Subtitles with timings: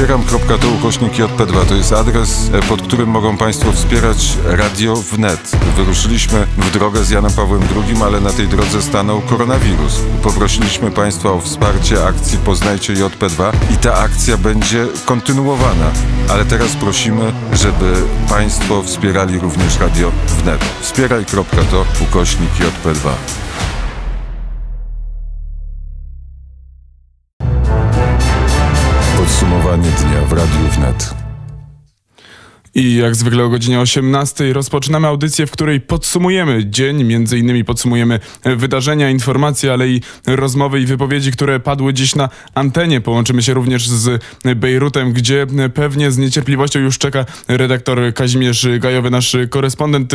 [0.00, 5.50] Wspieram.to ukośnik JP2 to jest adres, e, pod którym mogą Państwo wspierać radio wnet.
[5.76, 10.00] Wyruszyliśmy w drogę z Janem Pawłem II, ale na tej drodze stanął koronawirus.
[10.22, 15.90] Poprosiliśmy Państwa o wsparcie akcji Poznajcie JP2 i ta akcja będzie kontynuowana.
[16.30, 17.92] Ale teraz prosimy, żeby
[18.28, 20.64] Państwo wspierali również radio wnet.
[20.80, 23.10] Wspieraj.to ukośnik JP2.
[29.70, 31.14] Podsumowanie dnia w Radiu Wnet.
[32.74, 38.20] I jak zwykle o godzinie 18 rozpoczynamy audycję, w której podsumujemy dzień, między innymi podsumujemy
[38.44, 43.00] wydarzenia, informacje, ale i rozmowy i wypowiedzi, które padły dziś na antenie.
[43.00, 44.22] Połączymy się również z
[44.56, 50.12] Bejrutem, gdzie pewnie z niecierpliwością już czeka redaktor Kazimierz Gajowy, nasz korespondent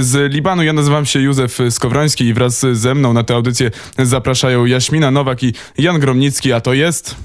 [0.00, 0.62] z Libanu.
[0.62, 5.42] Ja nazywam się Józef Skowroński i wraz ze mną na tę audycję zapraszają Jaśmina Nowak
[5.42, 7.16] i Jan Gromnicki, a to jest...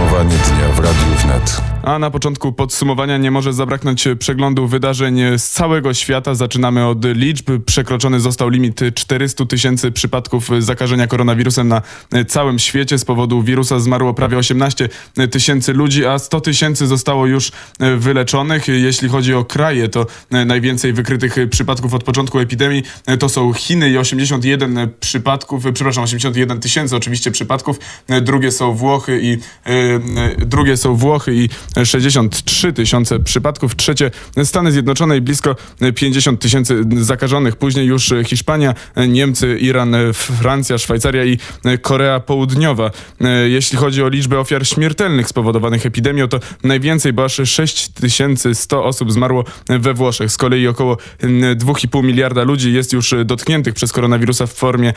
[0.00, 1.60] Podsumowanie dnia w Radiu Wnet.
[1.82, 6.34] A na początku podsumowania nie może zabraknąć przeglądu wydarzeń z całego świata.
[6.34, 7.50] Zaczynamy od liczb.
[7.66, 11.82] Przekroczony został limit 400 tysięcy przypadków zakażenia koronawirusem na
[12.28, 12.98] całym świecie.
[12.98, 14.88] Z powodu wirusa zmarło prawie 18
[15.30, 17.52] tysięcy ludzi, a 100 tysięcy zostało już
[17.96, 18.68] wyleczonych.
[18.68, 22.82] Jeśli chodzi o kraje, to najwięcej wykrytych przypadków od początku epidemii
[23.18, 27.78] to są Chiny i 81 przypadków, przepraszam, 81 tysięcy oczywiście przypadków.
[28.22, 29.38] Drugie są Włochy i
[30.46, 31.48] drugie są Włochy i
[31.84, 33.76] 63 tysiące przypadków.
[33.76, 34.10] Trzecie
[34.44, 35.56] Stany Zjednoczone i blisko
[35.94, 37.56] 50 tysięcy zakażonych.
[37.56, 38.74] Później już Hiszpania,
[39.08, 41.38] Niemcy, Iran, Francja, Szwajcaria i
[41.82, 42.90] Korea Południowa.
[43.46, 49.44] Jeśli chodzi o liczbę ofiar śmiertelnych spowodowanych epidemią, to najwięcej, bo aż 6100 osób zmarło
[49.68, 50.30] we Włoszech.
[50.32, 54.92] Z kolei około 2,5 miliarda ludzi jest już dotkniętych przez koronawirusa w formie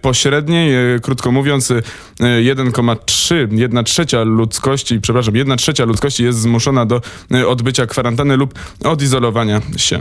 [0.00, 0.74] pośredniej.
[1.02, 1.72] Krótko mówiąc,
[2.20, 7.00] 1,3, 1 trzecia ludzkości, przepraszam, 1 trzecia ludzkości jest zmuszona do
[7.34, 10.00] y, odbycia kwarantanny lub odizolowania się.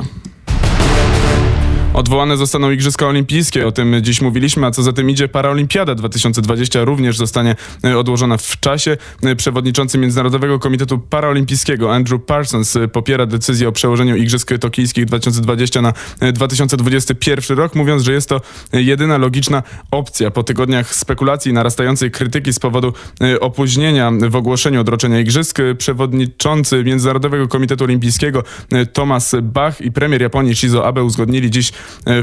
[1.93, 6.83] Odwołane zostaną Igrzyska Olimpijskie, o tym dziś mówiliśmy, a co za tym idzie Paraolimpiada 2020
[6.83, 8.97] również zostanie e, odłożona w czasie.
[9.23, 15.81] E, przewodniczący Międzynarodowego Komitetu Paraolimpijskiego Andrew Parsons e, popiera decyzję o przełożeniu Igrzysk Tokijskich 2020
[15.81, 15.93] na
[16.33, 18.41] 2021 rok, mówiąc, że jest to
[18.73, 20.31] jedyna logiczna opcja.
[20.31, 22.93] Po tygodniach spekulacji i narastającej krytyki z powodu
[23.39, 28.43] opóźnienia w ogłoszeniu odroczenia Igrzysk, przewodniczący Międzynarodowego Komitetu Olimpijskiego
[28.93, 31.71] Thomas Bach i premier Japonii Shizo Abe uzgodnili dziś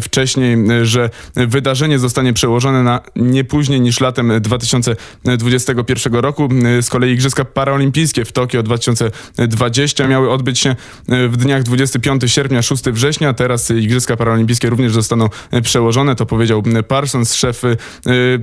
[0.03, 6.49] wcześniej, e, że wydarzenie zostanie przełożone na nie później niż latem 2021 roku.
[6.79, 10.77] E, z kolei Igrzyska Paraolimpijskie w Tokio 2020 miały odbyć się
[11.09, 13.35] w dniach 25 sierpnia, 6 września.
[13.35, 15.29] Teraz Igrzyska Paraolimpijskie również zostaną
[15.63, 17.63] przełożone, to powiedział Parsons, szef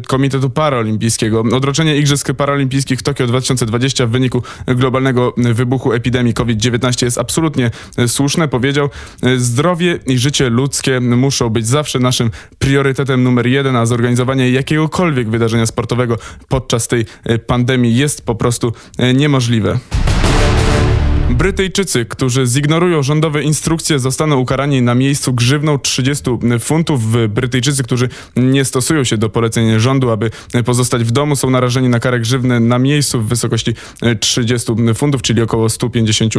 [0.08, 1.44] Komitetu Paraolimpijskiego.
[1.54, 7.72] Odroczenie Igrzysk Paraolimpijskich w Tokio 2020 w wyniku globalnego wybuchu epidemii COVID-19 jest absolutnie
[8.08, 8.90] słuszne, powiedział.
[9.38, 15.66] Zdrowie i życie ludzkie muszą być zawsze naszym priorytetem numer jeden, a zorganizowanie jakiegokolwiek wydarzenia
[15.66, 19.80] sportowego podczas tej e, pandemii jest po prostu e, niemożliwe.
[21.38, 26.24] Brytyjczycy, którzy zignorują rządowe instrukcje, zostaną ukarani na miejscu grzywną 30
[26.60, 27.02] funtów.
[27.30, 30.32] Brytyjczycy, którzy nie stosują się do poleceń rządu, aby
[30.66, 33.74] pozostać w domu, są narażeni na karę grzywny na miejscu w wysokości
[34.20, 36.34] 30 funtów, czyli około 150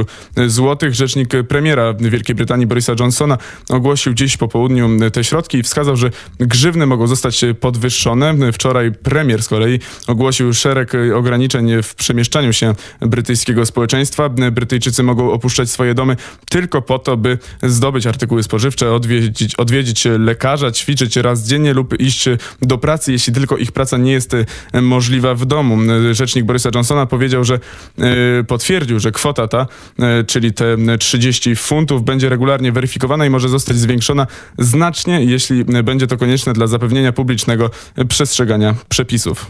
[0.47, 0.91] zł.
[0.92, 3.38] Rzecznik premiera Wielkiej Brytanii Borisa Johnsona
[3.69, 8.34] ogłosił dziś po południu te środki i wskazał, że grzywny mogą zostać podwyższone.
[8.53, 14.28] Wczoraj premier z kolei ogłosił szereg ograniczeń w przemieszczaniu się brytyjskiego społeczeństwa.
[14.28, 16.16] Brytyjczycy Brytyjczycy mogą opuszczać swoje domy
[16.50, 22.25] tylko po to, by zdobyć artykuły spożywcze, odwiedzić, odwiedzić lekarza, ćwiczyć raz dziennie lub iść
[22.62, 25.78] do pracy, jeśli tylko ich praca nie jest e, możliwa w domu.
[26.12, 27.54] Rzecznik Borysa Johnsona powiedział, że
[27.98, 29.66] e, potwierdził, że kwota ta,
[29.98, 34.27] e, czyli te 30 funtów, będzie regularnie weryfikowana i może zostać zwiększona
[34.59, 37.71] znacznie, jeśli będzie to konieczne dla zapewnienia publicznego
[38.09, 39.47] przestrzegania przepisów.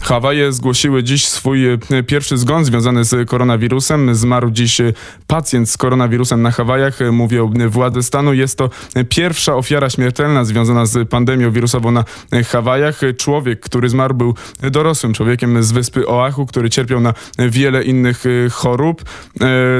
[0.00, 4.14] Hawaje zgłosiły dziś swój e, pierwszy zgon związany z koronawirusem.
[4.14, 4.92] Zmarł dziś e,
[5.26, 8.34] pacjent z koronawirusem na Hawajach, e, mówią władze stanu.
[8.34, 8.70] Jest to
[9.08, 12.04] pierwsza ofiara śmiertelna związana z pandemią wirusową na
[12.48, 13.00] Hawajach.
[13.18, 19.04] Człowiek, który zmarł, był dorosłym człowiekiem z wyspy Oahu, który cierpiał na wiele innych chorób.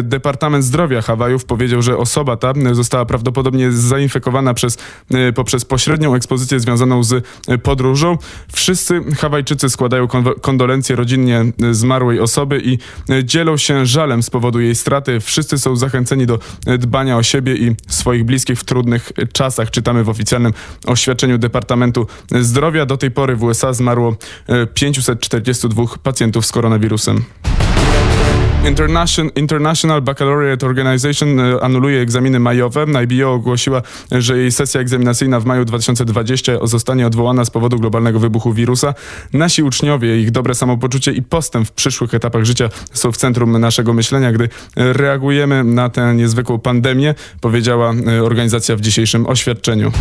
[0.02, 4.78] Departament Zdrowia Hawajów powiedział, że osoba ta została prawdopodobnie zainfekowana przez,
[5.34, 7.24] poprzez pośrednią ekspozycję związaną z
[7.62, 8.18] podróżą.
[8.52, 10.08] Wszyscy Hawajczycy składają
[10.40, 12.78] kondolencje rodzinnie zmarłej osoby i
[13.24, 15.20] dzielą się żalem z powodu jej straty.
[15.20, 16.38] Wszyscy są zachęceni do
[16.78, 19.70] dbania o siebie i swoich bliskich w trudnych czasach.
[19.70, 20.52] Czytamy w oficjalnym
[20.86, 22.06] oświadczeniu Departamentu
[22.40, 22.86] Zdrowia.
[22.86, 24.16] Do tej pory w USA zmarło
[24.74, 27.24] 542 pacjentów z koronawirusem.
[29.34, 32.86] International, Baccalaureate Organization e, anuluje egzaminy majowe.
[33.02, 38.52] IBO ogłosiła, że jej sesja egzaminacyjna w maju 2020 zostanie odwołana z powodu globalnego wybuchu
[38.52, 38.94] wirusa.
[39.32, 43.92] Nasi uczniowie, ich dobre samopoczucie i postęp w przyszłych etapach życia są w centrum naszego
[43.92, 49.92] myślenia, gdy reagujemy na tę niezwykłą pandemię, powiedziała e, organizacja w dzisiejszym oświadczeniu.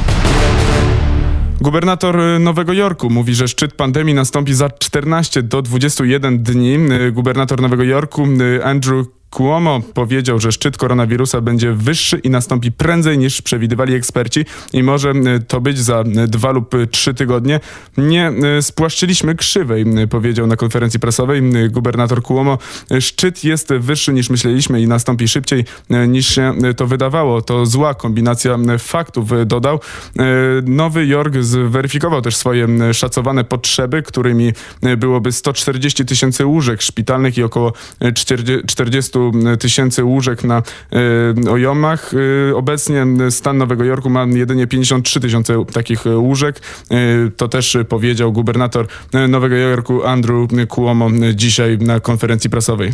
[1.61, 6.73] Gubernator y, Nowego Jorku mówi, że szczyt pandemii nastąpi za 14 do 21 dni.
[6.73, 12.71] Y, gubernator Nowego Jorku y, Andrew Cuomo powiedział, że szczyt koronawirusa będzie wyższy i nastąpi
[12.71, 17.59] prędzej niż przewidywali eksperci i może e, to być za e, dwa lub trzy tygodnie.
[17.97, 22.57] Nie e, spłaszczyliśmy krzywej, powiedział na konferencji prasowej gubernator Cuomo.
[22.99, 25.65] Szczyt jest wyższy niż myśleliśmy i nastąpi szybciej
[26.07, 27.41] niż się to wydawało.
[27.41, 29.79] To zła kombinacja faktów, dodał.
[30.63, 34.53] Nowy Jork zweryfikował też swoje szacowane potrzeby, którymi
[34.97, 37.73] byłoby 140 tysięcy łóżek szpitalnych i około
[38.67, 39.18] 40
[39.59, 40.61] tysięcy łóżek na
[41.45, 42.13] y, ojomach.
[42.13, 46.61] Y, obecnie stan Nowego Jorku ma jedynie 53 tysiące takich łóżek.
[46.91, 48.87] Y, to też powiedział gubernator
[49.29, 52.93] Nowego Jorku Andrew Cuomo dzisiaj na konferencji prasowej.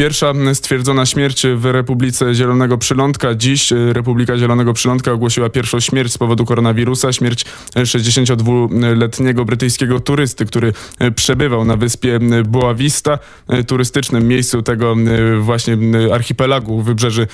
[0.00, 3.34] Pierwsza stwierdzona śmierć w Republice Zielonego Przylądka.
[3.34, 7.12] Dziś e, Republika Zielonego Przylądka ogłosiła pierwszą śmierć z powodu koronawirusa.
[7.12, 7.44] Śmierć
[7.76, 13.18] 62-letniego brytyjskiego turysty, który e, przebywał na wyspie Boa Vista,
[13.48, 14.96] e, turystycznym miejscu tego
[15.40, 15.78] właśnie
[16.12, 17.26] archipelagu wybrzeży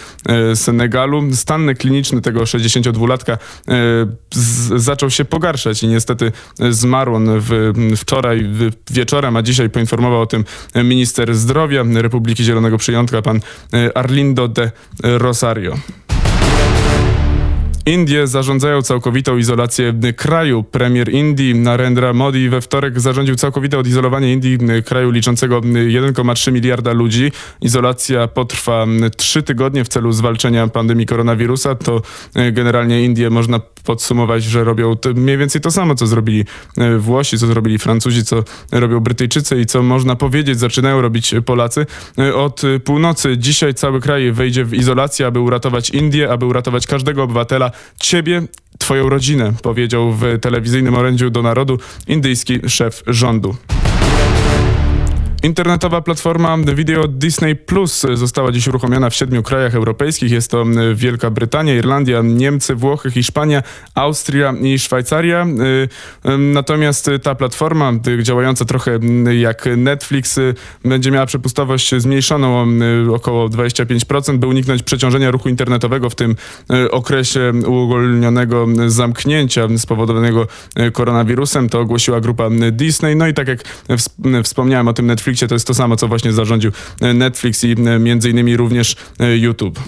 [0.54, 1.34] Senegalu.
[1.34, 3.38] Stan kliniczny tego 62-latka
[4.76, 6.32] zaczął się pogarszać i niestety
[6.70, 8.50] zmarł on w, wczoraj
[8.90, 10.44] wieczorem, a dzisiaj poinformował o tym
[10.84, 13.40] minister zdrowia Republiki Zielonego Zielonego Przyjątka, pan
[13.74, 14.70] e, Arlindo de
[15.02, 15.78] Rosario.
[17.86, 20.62] Indie zarządzają całkowitą izolację kraju.
[20.62, 27.32] Premier Indii Narendra Modi we wtorek zarządził całkowite odizolowanie Indii, kraju liczącego 1,3 miliarda ludzi.
[27.60, 28.86] Izolacja potrwa
[29.16, 31.74] 3 tygodnie w celu zwalczenia pandemii koronawirusa.
[31.74, 32.02] To
[32.34, 36.44] e, generalnie Indie można podsumować, że robią mniej więcej to samo, co zrobili
[36.78, 41.86] e, Włosi, co zrobili Francuzi, co robią Brytyjczycy i co można powiedzieć zaczynają robić Polacy.
[42.18, 47.22] E, od północy dzisiaj cały kraj wejdzie w izolację, aby uratować Indię, aby uratować każdego
[47.22, 47.70] obywatela
[48.00, 48.42] ciebie,
[48.78, 53.56] twoją rodzinę, powiedział w telewizyjnym orędziu do narodu indyjski szef rządu.
[55.46, 60.30] Internetowa platforma Video Disney Plus została dziś uruchomiona w siedmiu krajach europejskich.
[60.30, 60.64] Jest to
[60.94, 63.62] Wielka Brytania, Irlandia, Niemcy, Włochy, Hiszpania,
[63.94, 65.46] Austria i Szwajcaria.
[66.24, 68.98] Y, y, natomiast ta platforma, y, działająca trochę
[69.38, 70.40] jak Netflix,
[70.84, 72.66] będzie miała przepustowość zmniejszoną o
[73.14, 76.36] około 25%, by uniknąć przeciążenia ruchu internetowego w tym
[76.90, 80.46] okresie uogólnionego zamknięcia spowodowanego
[80.92, 81.68] koronawirusem.
[81.68, 83.16] To ogłosiła grupa Disney.
[83.16, 83.62] No i tak jak
[84.44, 87.72] wspomniałem o tym Netflix, Netflixie to jest to samo, co właśnie zarządził e, Netflix i
[87.72, 89.80] e, między innymi również e, YouTube.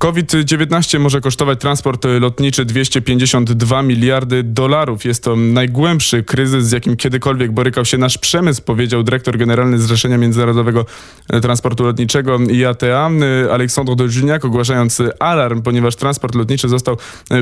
[0.00, 5.04] COVID-19 może kosztować transport lotniczy 252 miliardy dolarów.
[5.04, 10.18] Jest to najgłębszy kryzys, z jakim kiedykolwiek borykał się nasz przemysł, powiedział dyrektor generalny Zrzeszenia
[10.18, 10.86] Międzynarodowego
[11.42, 13.10] Transportu Lotniczego IATA
[13.52, 16.96] Aleksandr Dolżyniak, ogłaszając alarm, ponieważ transport lotniczy został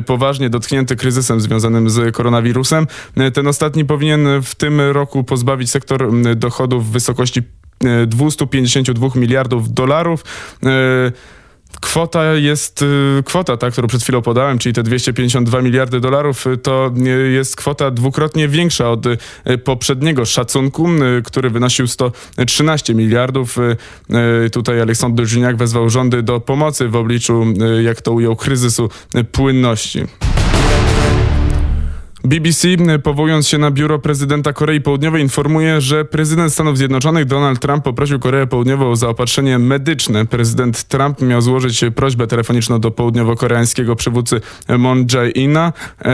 [0.06, 2.86] poważnie dotknięty kryzysem związanym z koronawirusem.
[3.34, 7.42] Ten ostatni powinien w tym roku pozbawić sektor dochodów w wysokości
[8.06, 10.24] 252 miliardów dolarów.
[11.80, 16.56] Kwota jest, y, kwota ta, którą przed chwilą podałem, czyli te 252 miliardy dolarów, y,
[16.56, 19.04] to y, jest kwota dwukrotnie większa od
[19.64, 20.88] poprzedniego szacunku,
[21.24, 23.56] który wynosił 113 miliardów.
[24.52, 27.44] Tutaj Aleksandr Żyniak wezwał rządy do pomocy w obliczu,
[27.82, 28.90] jak to ujął, kryzysu
[29.32, 30.27] płynności.
[32.24, 32.68] BBC,
[33.02, 38.18] powołując się na biuro prezydenta Korei Południowej, informuje, że prezydent Stanów Zjednoczonych Donald Trump poprosił
[38.18, 40.26] Koreę Południową o zaopatrzenie medyczne.
[40.26, 44.40] Prezydent Trump miał złożyć prośbę telefoniczną do południowo-koreańskiego przywódcy
[44.78, 45.72] Moon Jae-ina.
[46.04, 46.12] E,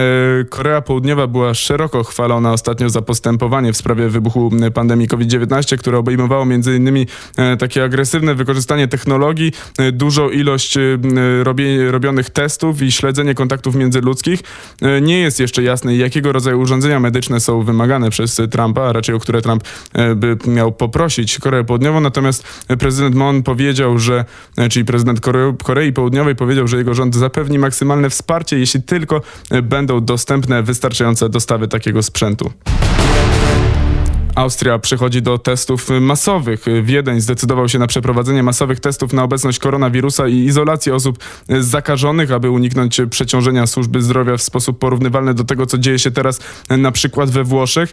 [0.48, 6.42] Korea Południowa była szeroko chwalona ostatnio za postępowanie w sprawie wybuchu pandemii COVID-19, które obejmowało
[6.42, 7.06] m.in.
[7.36, 10.78] E, takie agresywne wykorzystanie technologii, e, dużą ilość
[11.90, 14.40] robionych testów i śledzenie kontaktów międzyludzkich.
[15.02, 19.18] Nie jest jeszcze jasne, jakiego rodzaju urządzenia medyczne są wymagane przez Trumpa, a raczej o
[19.18, 19.64] które Trump
[20.16, 22.00] by miał poprosić Koreę Południową.
[22.00, 24.24] Natomiast prezydent Moon powiedział, że,
[24.70, 25.20] czyli prezydent
[25.64, 29.20] Korei Południowej powiedział, że jego rząd zapewni maksymalne wsparcie, jeśli tylko
[29.62, 32.50] będą dostępne wystarczające dostawy takiego sprzętu.
[34.34, 36.64] Austria przechodzi do testów masowych.
[36.82, 42.50] Wiedeń zdecydował się na przeprowadzenie masowych testów na obecność koronawirusa i izolację osób zakażonych, aby
[42.50, 47.30] uniknąć przeciążenia służby zdrowia w sposób porównywalny do tego, co dzieje się teraz na przykład
[47.30, 47.92] we Włoszech.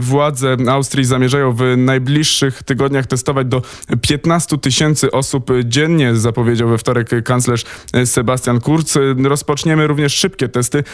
[0.00, 3.62] Władze Austrii zamierzają w najbliższych tygodniach testować do
[4.00, 7.64] 15 tysięcy osób dziennie, zapowiedział we wtorek kanclerz
[8.04, 8.84] Sebastian Kurz.
[9.24, 10.84] Rozpoczniemy również szybkie testy,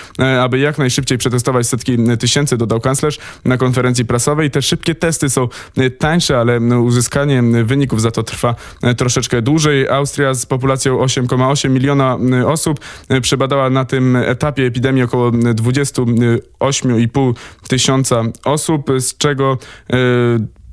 [0.42, 4.50] aby jak najszybciej przetestować setki tysięcy, dodał kanclerz na konferencji prasowej.
[4.50, 9.42] Te szybkie Wszystkie testy są e, tańsze, ale uzyskanie wyników za to trwa e, troszeczkę
[9.42, 9.88] dłużej.
[9.88, 17.34] Austria z populacją 8,8 miliona osób e, przebadała na tym etapie epidemii około 28,5
[17.68, 19.58] tysiąca osób, z czego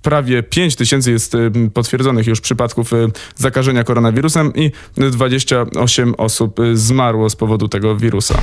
[0.01, 1.33] prawie 5 tysięcy jest
[1.73, 2.91] potwierdzonych już przypadków
[3.35, 8.41] zakażenia koronawirusem i 28 osób zmarło z powodu tego wirusa.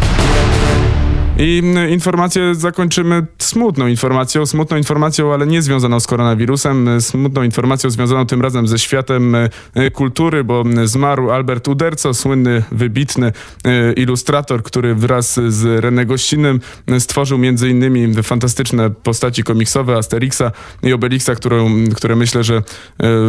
[1.38, 8.26] I informację zakończymy smutną informacją, smutną informacją, ale nie związaną z koronawirusem, smutną informacją związaną
[8.26, 13.32] tym razem ze światem e, kultury, bo zmarł Albert Uderco, słynny, wybitny
[13.64, 16.60] e, ilustrator, który wraz z René Gościnem
[16.98, 17.38] stworzył
[17.70, 22.62] innymi fantastyczne postaci komiksowe Asterixa i Obelixa, którą, które myślę, że e,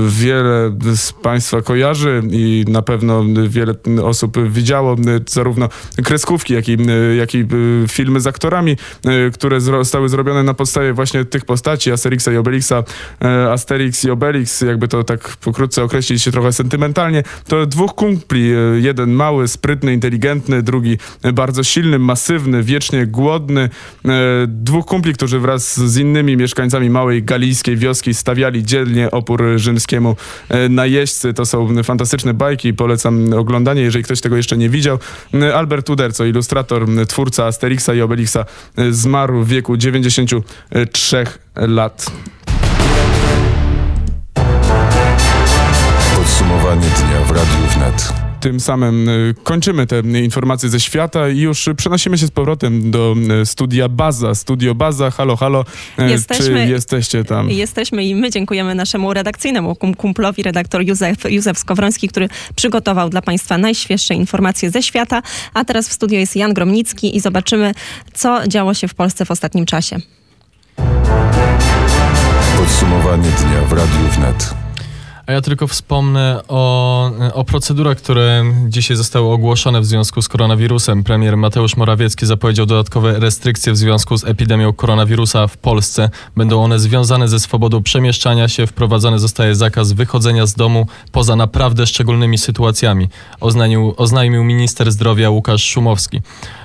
[0.07, 4.95] wiele z Państwa kojarzy i na pewno wiele osób widziało
[5.27, 5.69] zarówno
[6.03, 6.77] kreskówki, jak i,
[7.17, 7.45] jak i
[7.93, 8.71] filmy z aktorami,
[9.05, 12.83] e, które zostały zrobione na podstawie właśnie tych postaci, Asterixa i Obelixa,
[13.21, 18.51] e, Asterix i Obelix, jakby to tak pokrótce określić się trochę sentymentalnie, to dwóch kumpli,
[18.51, 20.97] e, jeden mały, sprytny, inteligentny, drugi
[21.33, 23.69] bardzo silny, masywny, wiecznie głodny,
[24.47, 30.15] dwóch kumpli, którzy wraz z innymi mieszkańcami małej galijskiej wioski stawiali dzielnie opór rzymskiemu
[30.69, 31.33] najeźdźcy.
[31.33, 34.99] To są fantastyczne bajki, polecam oglądanie, jeżeli ktoś tego jeszcze nie widział.
[35.55, 38.45] Albert Uderco, ilustrator, twórca Asterixa I Obelixa
[38.79, 41.23] y, zmarł w wieku 93
[41.55, 42.11] lat.
[46.15, 48.22] Podsumowanie dnia w Radiu Wnet.
[48.43, 53.15] Tym samym y, kończymy te informacje ze świata i już przenosimy się z powrotem do
[53.41, 54.35] y, studia Baza.
[54.35, 55.65] Studio Baza, halo, halo.
[55.97, 57.49] Jesteśmy, Czy jesteście tam?
[57.49, 63.57] Jesteśmy i my dziękujemy naszemu redakcyjnemu kumplowi, redaktor Józef, Józef Skowroński, który przygotował dla Państwa
[63.57, 65.21] najświeższe informacje ze świata.
[65.53, 67.73] A teraz w studio jest Jan Gromnicki i zobaczymy,
[68.13, 69.97] co działo się w Polsce w ostatnim czasie.
[72.57, 74.62] Podsumowanie dnia w Radiu Wnet.
[75.27, 81.03] A ja tylko wspomnę o, o procedurach, które dzisiaj zostały ogłoszone w związku z koronawirusem.
[81.03, 86.09] Premier Mateusz Morawiecki zapowiedział dodatkowe restrykcje w związku z epidemią koronawirusa w Polsce.
[86.37, 88.67] Będą one związane ze swobodą przemieszczania się.
[88.67, 95.63] Wprowadzony zostaje zakaz wychodzenia z domu poza naprawdę szczególnymi sytuacjami, oznajmił, oznajmił minister zdrowia Łukasz
[95.63, 96.21] Szumowski.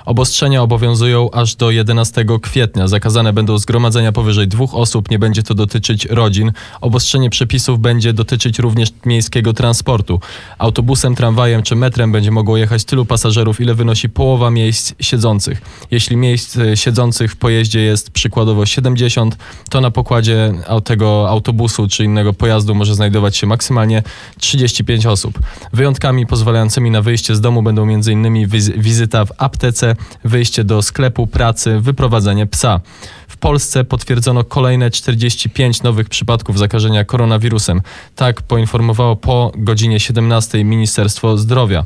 [0.09, 2.89] Obostrzenia obowiązują aż do 11 kwietnia.
[2.89, 6.53] Zakazane będą zgromadzenia powyżej dwóch osób, nie będzie to dotyczyć rodzin.
[6.81, 10.21] Obostrzenie przepisów będzie dotyczyć również miejskiego transportu.
[10.59, 15.61] Autobusem, tramwajem czy metrem będzie mogło jechać tylu pasażerów, ile wynosi połowa miejsc siedzących.
[15.91, 19.37] Jeśli miejsc e, siedzących w pojeździe jest przykładowo 70,
[19.71, 20.53] to na pokładzie
[20.85, 24.03] tego autobusu czy innego pojazdu może znajdować się maksymalnie
[24.39, 25.39] 35 osób.
[25.73, 28.49] Wyjątkami pozwalającymi na wyjście z domu będą m.in.
[28.77, 32.81] wizyta w aptece, wyjście do sklepu, pracy, wyprowadzenie psa.
[33.29, 37.83] W Polsce potwierdzono kolejne 45 nowych przypadków zakażenia koronawirusem.
[38.17, 41.85] Tak poinformowało po godzinie 17 Ministerstwo Zdrowia.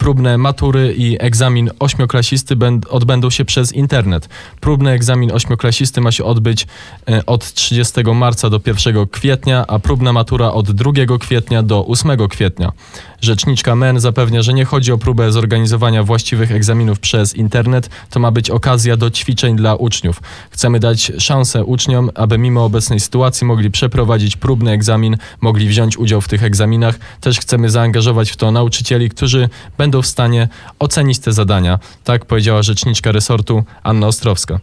[0.00, 2.56] Próbne matury i egzamin ośmioklasisty
[2.90, 4.28] odbędą się przez internet.
[4.60, 6.66] Próbny egzamin ośmioklasisty ma się odbyć
[7.08, 12.28] e, od 30 marca do 1 kwietnia, a próbna matura od 2 kwietnia do 8
[12.28, 12.72] kwietnia.
[13.20, 18.30] Rzeczniczka MEN zapewnia, że nie chodzi o próbę zorganizowania właściwych egzaminów przez internet, to ma
[18.30, 20.22] być okazja do ćwiczeń dla uczniów.
[20.50, 26.20] Chcemy dać szansę uczniom, aby mimo obecnej sytuacji mogli przeprowadzić próbny egzamin, mogli wziąć udział
[26.20, 26.98] w tych egzaminach.
[27.20, 31.78] Też chcemy zaangażować w to nauczycieli, którzy będą w stanie ocenić te zadania.
[32.04, 34.58] Tak powiedziała rzeczniczka resortu Anna Ostrowska.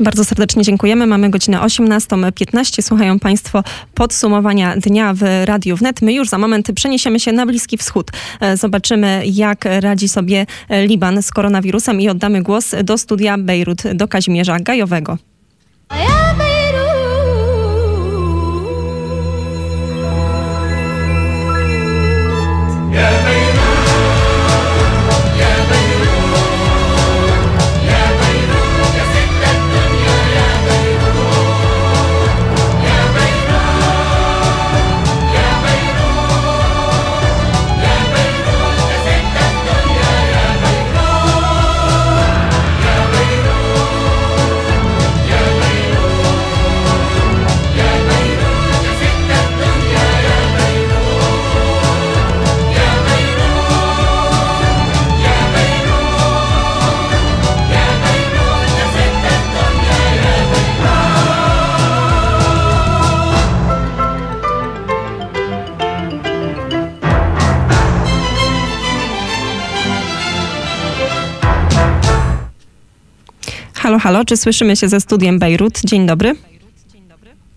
[0.00, 1.06] Bardzo serdecznie dziękujemy.
[1.06, 2.82] Mamy godzinę 18.15.
[2.82, 3.62] Słuchają Państwo
[3.94, 6.02] podsumowania dnia w Radiu Wnet.
[6.02, 8.10] My już za moment przeniesiemy się na Bliski Wschód.
[8.40, 10.46] E, zobaczymy, jak radzi sobie
[10.86, 15.18] Liban z koronawirusem i oddamy głos do studia Bejrut, do Kazimierza Gajowego.
[74.06, 75.80] Halo, czy słyszymy się ze studiem Bejrut?
[75.84, 76.36] Dzień dobry.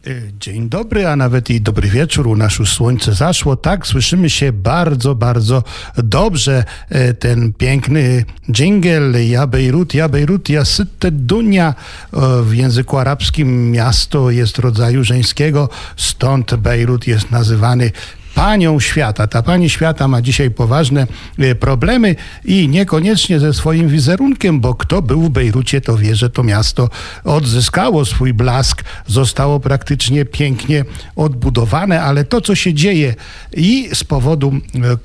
[0.07, 2.27] E, Dzień dobry, a nawet i dobry wieczór.
[2.27, 3.55] U nas już słońce zaszło.
[3.55, 5.63] Tak, słyszymy się bardzo, bardzo
[5.97, 6.63] dobrze.
[6.89, 11.75] E, Ten piękny dżingiel Ja Bejrut, Ja Bejrut, Ja Sytte Dunia
[12.13, 17.91] e, w języku arabskim miasto jest rodzaju żeńskiego, stąd Bejrut jest nazywany
[18.39, 19.27] panią świata.
[19.27, 22.15] Ta pani świata ma dzisiaj poważne e, problemy
[22.46, 26.89] i niekoniecznie ze swoim wizerunkiem, bo kto był w Bejrucie, to wie, że to miasto
[27.24, 33.15] odzyskało swój blask, zostało praktycznie pięknie odbudowane, ale to, co się dzieje
[33.53, 34.98] i z powodu e,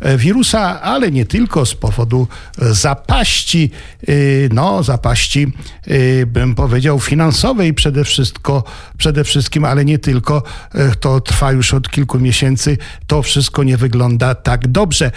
[0.00, 2.28] koronawirusa, ale nie tylko z powodu
[2.62, 3.70] e, zapaści,
[4.08, 4.12] e,
[4.52, 5.52] no zapaści,
[5.86, 8.64] e, bym powiedział, finansowej przede wszystko,
[8.98, 10.42] przede wszystkim, ale nie tylko,
[10.74, 15.06] e, to trwa już od kilku miesięcy, to wszystko nie wygląda tak dobrze.
[15.06, 15.10] E,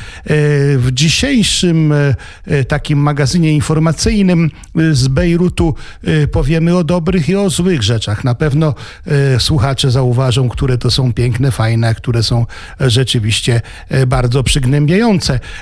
[0.77, 7.35] W dzisiejszym e, e, takim magazynie informacyjnym e, z Bejrutu e, powiemy o dobrych i
[7.35, 8.23] o złych rzeczach.
[8.23, 8.75] Na pewno
[9.07, 12.45] e, słuchacze zauważą, które to są piękne, fajne, które są
[12.81, 14.70] e, rzeczywiście e, bardzo przygnębiające.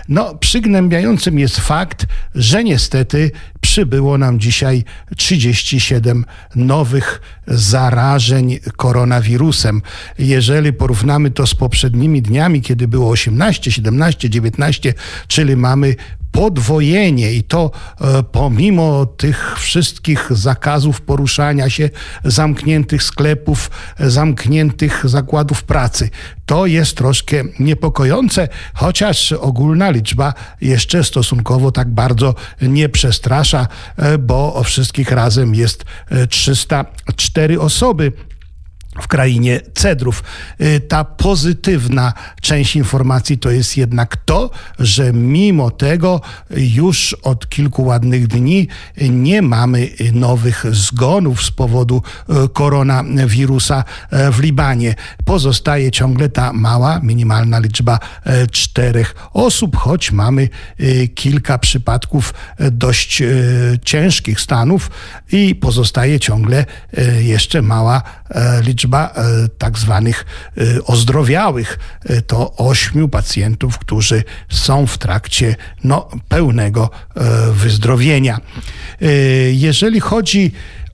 [0.09, 4.83] No, przygnębiającym jest fakt, że niestety przybyło nam dzisiaj
[5.17, 6.25] 37
[6.55, 9.81] nowych zarażeń koronawirusem.
[10.19, 14.93] Jeżeli porównamy to z poprzednimi dniami, kiedy było 18, 17, 19,
[15.27, 15.95] czyli mamy
[16.31, 17.71] podwojenie i to
[18.01, 21.89] e, pomimo tych wszystkich zakazów poruszania się,
[22.23, 26.09] zamkniętych sklepów, e, zamkniętych zakładów pracy.
[26.45, 33.67] To jest troszkę niepokojące, chociaż ogólna liczba jeszcze stosunkowo tak bardzo nie przestrasza,
[33.97, 38.11] e, bo o wszystkich razem jest e, 304 osoby
[39.01, 40.23] w krainie cedrów.
[40.61, 46.21] Y, Ta pozytywna część informacji to jest jednak to, że mimo tego
[46.51, 48.67] już od kilku ładnych dni
[49.09, 54.95] nie mamy nowych zgonów z powodu y, koronawirusa e, w Libanie.
[55.25, 57.99] Pozostaje ciągle ta mała, minimalna liczba
[58.51, 62.33] czterech osób, choć mamy y, kilka przypadków
[62.71, 63.23] dość
[63.85, 64.91] ciężkich stanów
[65.31, 66.65] i pozostaje ciągle
[67.19, 70.25] jeszcze mała e, liczba e, tak zwanych
[70.57, 71.79] e, ozdrowiałych.
[72.05, 76.89] E, To ośmiu pacjentów, którzy są w trakcie no, pełnego
[77.53, 78.39] wyzdrowienia.
[79.51, 80.51] Jeżeli chodzi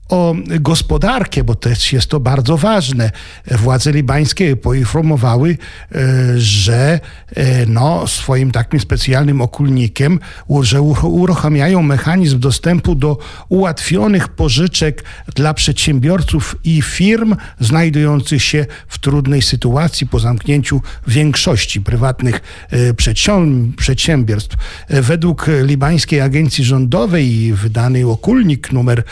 [0.08, 3.10] o gospodarkę, bo też jest to bardzo ważne.
[3.50, 5.58] Władze libańskie poinformowały,
[5.94, 5.98] e,
[6.36, 7.00] że
[7.36, 10.20] e, no, swoim takim specjalnym okulnikiem,
[10.62, 19.42] że uruchamiają mechanizm dostępu do ułatwionych pożyczek dla przedsiębiorców i firm znajdujących się w trudnej
[19.42, 22.40] sytuacji po zamknięciu większości prywatnych
[22.70, 22.94] e,
[23.76, 24.56] przedsiębiorstw.
[24.90, 29.02] Według libańskiej agencji rządowej wydany okulnik numer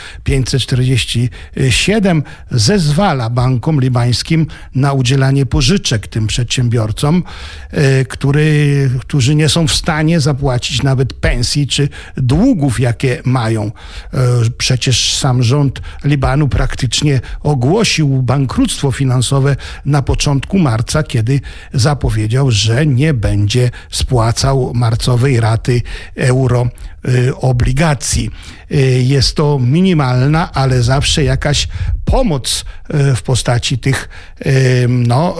[0.85, 7.23] 547 zezwala bankom libańskim na udzielanie pożyczek tym przedsiębiorcom,
[7.71, 13.71] e, który, którzy nie są w stanie zapłacić nawet pensji czy długów, jakie mają.
[14.13, 14.19] E,
[14.57, 21.41] Przecież sam rząd Libanu praktycznie ogłosił bankructwo finansowe na początku marca, kiedy
[21.73, 25.81] zapowiedział, że nie będzie spłacał marcowej raty
[26.15, 26.67] euro
[27.07, 28.31] y, obligacji.
[28.71, 31.67] Y, Jest to minimalna, ale zawsze jakaś
[32.05, 32.65] pomoc
[33.11, 34.09] y, w postaci tych
[34.45, 35.35] y, no,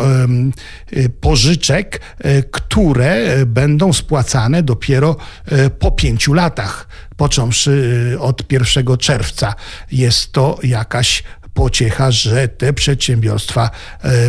[1.21, 2.01] pożyczek,
[2.51, 5.15] które będą spłacane dopiero
[5.79, 9.55] po pięciu latach, począwszy od 1 czerwca.
[9.91, 13.69] Jest to jakaś pociecha, że te przedsiębiorstwa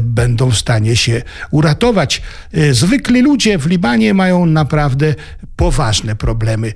[0.03, 2.23] będą w stanie się uratować.
[2.73, 5.15] Zwykli ludzie w Libanie mają naprawdę
[5.57, 6.73] poważne problemy.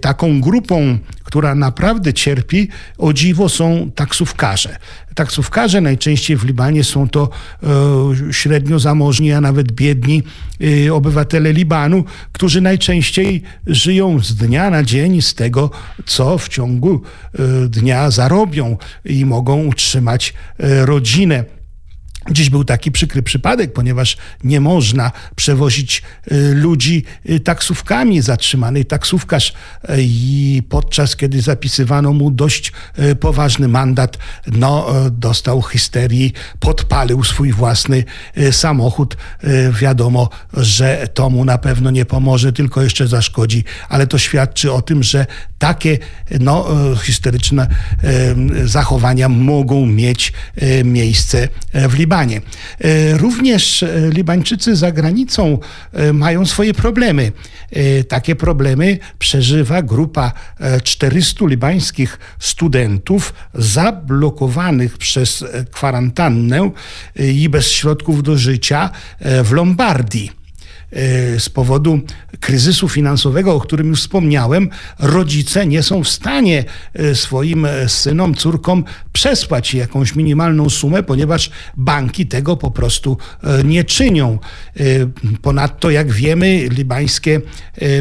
[0.00, 4.78] Taką grupą, która naprawdę cierpi, o dziwo są taksówkarze.
[5.14, 7.30] Taksówkarze najczęściej w Libanie są to
[7.62, 10.22] e, średnio zamożni, a nawet biedni
[10.86, 15.70] e, obywatele Libanu, którzy najczęściej żyją z dnia na dzień z tego,
[16.06, 17.02] co w ciągu
[17.34, 21.57] e, dnia zarobią i mogą utrzymać e, rodzinę.
[22.30, 28.20] Dziś był taki przykry przypadek, ponieważ nie można przewozić y, ludzi y, taksówkami.
[28.22, 32.72] Zatrzymany taksówkarz y, i podczas kiedy zapisywano mu dość
[33.20, 38.04] poważny mandat, no, y, dostał histerii, podpalił swój własny
[38.50, 39.16] samochód.
[39.80, 44.82] Wiadomo, że to mu na pewno nie pomoże, tylko jeszcze zaszkodzi, ale to świadczy o
[44.82, 45.26] tym, że
[45.58, 45.98] takie
[46.40, 47.68] no, y, histeryczne
[48.64, 52.17] zachowania mogą mieć y, miejsce w Libanie.
[52.18, 52.40] Libanie.
[53.12, 55.58] Również Libańczycy za granicą
[56.12, 57.32] mają swoje problemy.
[58.08, 60.32] Takie problemy przeżywa grupa
[60.82, 66.70] 400 libańskich studentów zablokowanych przez kwarantannę
[67.16, 70.37] i bez środków do życia w Lombardii.
[70.92, 72.00] E, z powodu
[72.40, 78.34] kryzysu finansowego, o którym już wspomniałem, rodzice nie są w stanie e, swoim e, synom,
[78.34, 83.18] córkom przesłać jakąś minimalną sumę, ponieważ banki tego po prostu
[83.64, 84.38] nie czynią.
[85.42, 87.40] Ponadto, jak wiemy, libańskie,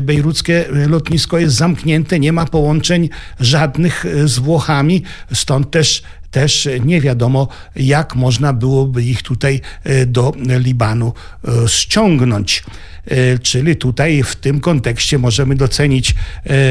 [0.01, 7.47] bejruckie lotnisko jest zamknięte, nie ma połączeń żadnych z Włochami, stąd też też nie wiadomo,
[7.75, 11.13] jak można byłoby ich tutaj e, do Libanu
[11.47, 12.63] e, ściągnąć.
[13.05, 16.15] E, czyli tutaj w tym kontekście możemy docenić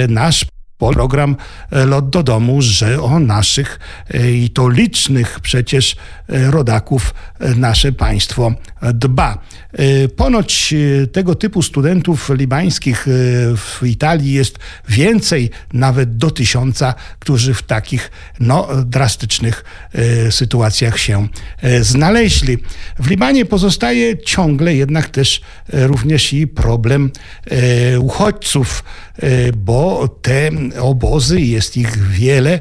[0.08, 0.46] nasz
[0.78, 1.36] program
[1.70, 3.78] Lot do domu, że o naszych
[4.32, 5.96] i to licznych przecież
[6.28, 7.14] rodaków
[7.56, 8.54] nasze państwo
[8.94, 9.38] dba.
[10.16, 10.74] Ponoć
[11.12, 13.06] tego typu studentów libańskich
[13.56, 14.58] w Italii jest
[14.88, 18.10] więcej, nawet do tysiąca, którzy w takich
[18.40, 19.64] no, drastycznych
[20.30, 21.28] sytuacjach się
[21.80, 22.58] znaleźli.
[22.98, 25.40] W Libanie pozostaje ciągle jednak też
[25.72, 27.10] również i problem
[28.00, 28.84] uchodźców,
[29.56, 30.50] bo te
[30.80, 32.60] obozy, jest ich wiele,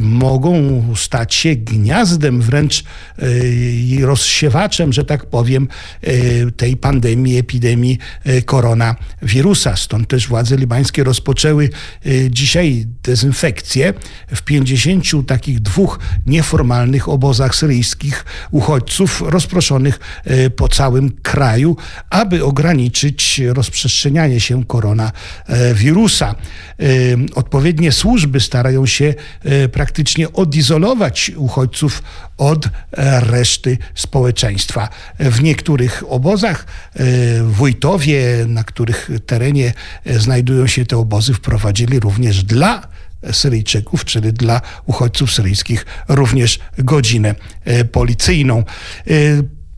[0.00, 2.84] mogą stać się gniazdem wręcz
[3.72, 5.68] i rozsiewaczem, że tak powiem,
[6.56, 9.76] tej pandemii, epidemii e, koronawirusa.
[9.76, 11.70] Stąd też władze libańskie rozpoczęły
[12.06, 13.94] e, dzisiaj dezynfekcję
[14.34, 21.76] w 50 takich dwóch nieformalnych obozach syryjskich uchodźców rozproszonych e, po całym kraju,
[22.10, 26.34] aby ograniczyć rozprzestrzenianie się koronawirusa.
[27.34, 29.14] Odpowiednie służby starają się
[29.72, 32.02] praktycznie odizolować uchodźców
[32.38, 32.68] od
[33.20, 34.88] reszty społeczeństwa.
[35.18, 39.72] W niektórych obozach e, wójtowie, na których terenie
[40.04, 42.88] e, znajdują się te obozy, wprowadzili również dla
[43.32, 48.64] Syryjczyków, czyli dla uchodźców syryjskich, również godzinę e, policyjną.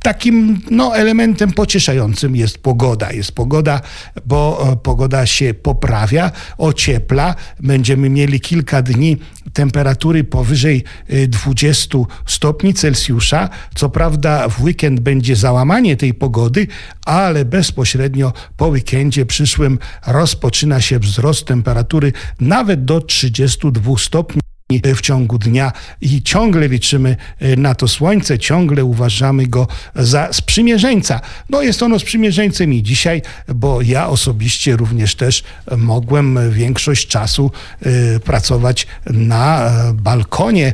[0.05, 3.13] Takim no, elementem pocieszającym jest pogoda.
[3.13, 3.81] Jest pogoda,
[4.27, 7.35] bo e, pogoda się poprawia, ociepla.
[7.61, 9.17] Będziemy mieli kilka dni
[9.53, 10.85] temperatury powyżej
[11.29, 13.49] 20 e, stopni Celsjusza.
[13.75, 16.67] Co prawda w weekend będzie załamanie tej pogody,
[17.07, 24.41] ale bezpośrednio po weekendzie przyszłym rozpoczyna się wzrost temperatury nawet do 32 stopni
[24.73, 31.21] w ciągu dnia i ciągle liczymy e, na to słońce, ciągle uważamy go za sprzymierzeńca.
[31.51, 33.23] No jest ono sprzymierzeńcem i dzisiaj,
[33.55, 35.45] bo ja osobiście również też
[35.77, 37.51] mogłem większość czasu
[37.81, 40.73] e, pracować na e, balkonie,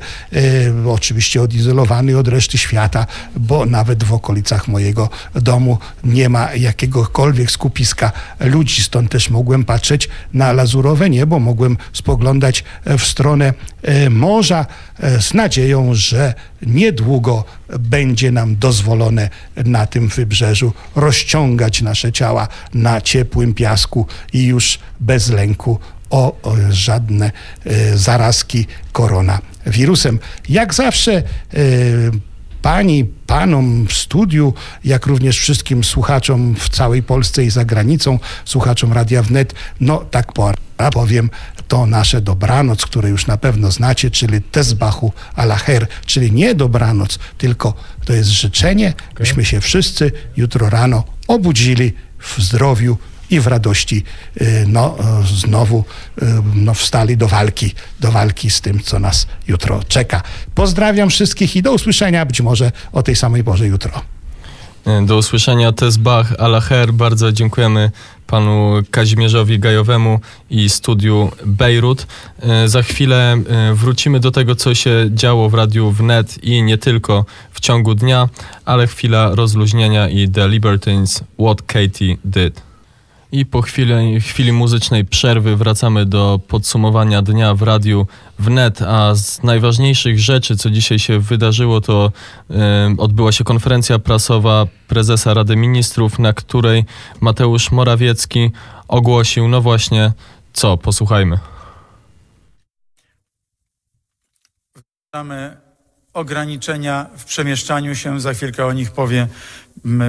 [0.87, 8.13] oczywiście odizolowany od reszty świata, bo nawet w okolicach mojego domu nie ma jakiegokolwiek skupiska
[8.41, 13.80] ludzi, stąd też mogłem patrzeć na lazurowe niebo, mogłem spoglądać w stronę E,
[14.11, 14.67] morza
[14.99, 17.45] e, z nadzieją, że niedługo
[17.79, 25.29] będzie nam dozwolone na tym wybrzeżu rozciągać nasze ciała na ciepłym piasku i już bez
[25.31, 25.79] lęku
[26.11, 26.37] o,
[26.71, 27.33] żadne
[27.65, 30.19] e, zarazki koronawirusem.
[30.49, 31.23] Jak zawsze
[32.63, 38.93] pani, panom w studiu, jak również wszystkim słuchaczom w całej Polsce i za granicą, słuchaczom
[38.93, 40.33] Radia Wnet, no tak
[40.93, 41.31] powiem,
[41.69, 47.75] to nasze dobranoc, które już na pewno znacie, czyli Tezbachu Alaher, czyli nie dobranoc, tylko
[48.05, 52.99] to jest życzenie, byśmy się wszyscy jutro rano obudzili w zdrowiu
[53.31, 54.05] i w radości
[54.41, 54.97] y, no,
[55.35, 55.85] znowu
[56.23, 60.23] y, no, wstali do walki, do walki z tym, co nas jutro czeka.
[60.55, 64.03] Pozdrawiam wszystkich i do usłyszenia być może o tej samej porze jutro.
[65.07, 66.93] Do usłyszenia Tezbach Alaher.
[66.93, 67.91] Bardzo dziękujemy
[68.27, 72.07] panu Kazimierzowi Gajowemu i studiu Bejrut.
[72.43, 76.79] E, za chwilę e, wrócimy do tego, co się działo w radiu wnet i nie
[76.79, 78.29] tylko w ciągu dnia,
[78.65, 82.70] ale chwila rozluźnienia i The Libertines What Katie Did.
[83.33, 88.07] I po chwili, chwili muzycznej przerwy wracamy do podsumowania dnia w radiu
[88.39, 92.13] wnet, a z najważniejszych rzeczy, co dzisiaj się wydarzyło, to
[92.51, 92.55] y,
[92.99, 96.85] odbyła się konferencja prasowa prezesa Rady Ministrów, na której
[97.21, 98.51] Mateusz Morawiecki
[98.89, 100.13] ogłosił, no właśnie,
[100.53, 100.77] co?
[100.77, 101.39] Posłuchajmy.
[105.15, 105.57] Mamy
[106.13, 109.29] ograniczenia w przemieszczaniu się, za chwilkę o nich powie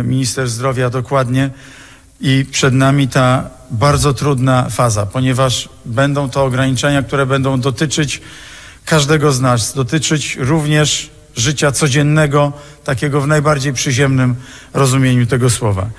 [0.04, 1.50] minister zdrowia dokładnie.
[2.22, 8.22] I przed nami ta bardzo trudna faza, ponieważ będą to ograniczenia, które będą dotyczyć
[8.86, 12.54] każdego z nas, dotyczyć również życia codziennego,
[12.84, 14.36] takiego w najbardziej przyziemnym
[14.74, 15.90] rozumieniu tego słowa.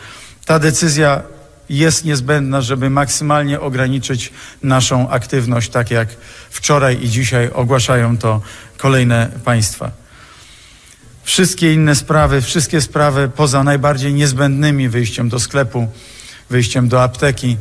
[0.44, 1.22] Ta decyzja
[1.68, 4.32] jest niezbędna, żeby maksymalnie ograniczyć
[4.62, 6.08] naszą aktywność, tak jak
[6.50, 8.40] wczoraj i dzisiaj ogłaszają to
[8.76, 9.90] kolejne państwa.
[11.24, 15.88] Wszystkie inne sprawy, wszystkie sprawy poza najbardziej niezbędnymi wyjściem do sklepu,
[16.52, 17.56] wyjściem do apteki,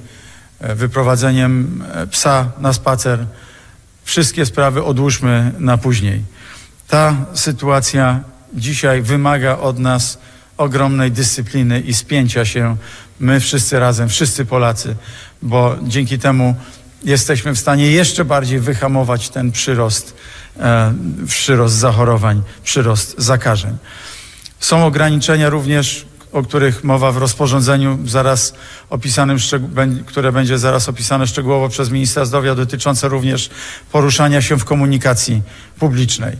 [0.60, 3.26] e, wyprowadzeniem e, psa na spacer,
[4.04, 6.24] wszystkie sprawy odłóżmy na później.
[6.88, 8.20] Ta sytuacja
[8.54, 10.18] dzisiaj wymaga od nas
[10.58, 12.78] ogromnej dyscypliny i spięcia się
[13.20, 14.96] my wszyscy razem, wszyscy Polacy,
[15.42, 16.56] bo dzięki temu
[17.04, 20.16] jesteśmy w stanie jeszcze bardziej wyhamować ten przyrost,
[20.60, 20.94] e,
[21.28, 23.78] przyrost zachorowań, przyrost zakażeń.
[24.60, 28.54] Są ograniczenia również, o których mowa w rozporządzeniu zaraz
[28.90, 29.38] opisanym,
[30.06, 33.50] które będzie zaraz opisane szczegółowo przez ministra zdrowia, dotyczące również
[33.92, 35.42] poruszania się w komunikacji
[35.80, 36.38] publicznej.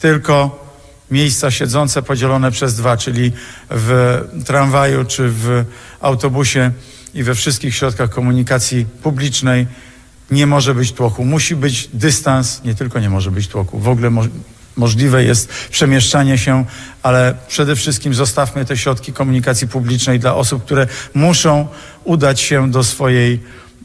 [0.00, 0.64] Tylko
[1.10, 3.32] miejsca siedzące podzielone przez dwa, czyli
[3.70, 5.64] w tramwaju czy w
[6.00, 6.70] autobusie
[7.14, 9.66] i we wszystkich środkach komunikacji publicznej
[10.30, 11.24] nie może być tłoku.
[11.24, 14.10] Musi być dystans, nie tylko nie może być tłoku, w ogóle
[14.76, 16.64] możliwe jest przemieszczanie się,
[17.02, 21.68] ale przede wszystkim zostawmy te środki komunikacji publicznej dla osób, które muszą
[22.04, 23.40] udać się do swojej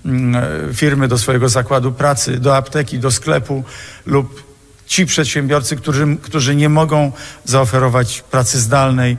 [0.06, 3.64] mm, firmy, do swojego zakładu pracy, do apteki, do sklepu
[4.06, 4.44] lub
[4.88, 7.12] ci przedsiębiorcy, którzy, którzy nie mogą
[7.46, 9.18] zaoferować pracy zdalnej,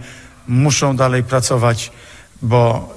[0.48, 1.92] muszą dalej pracować,
[2.42, 2.88] bo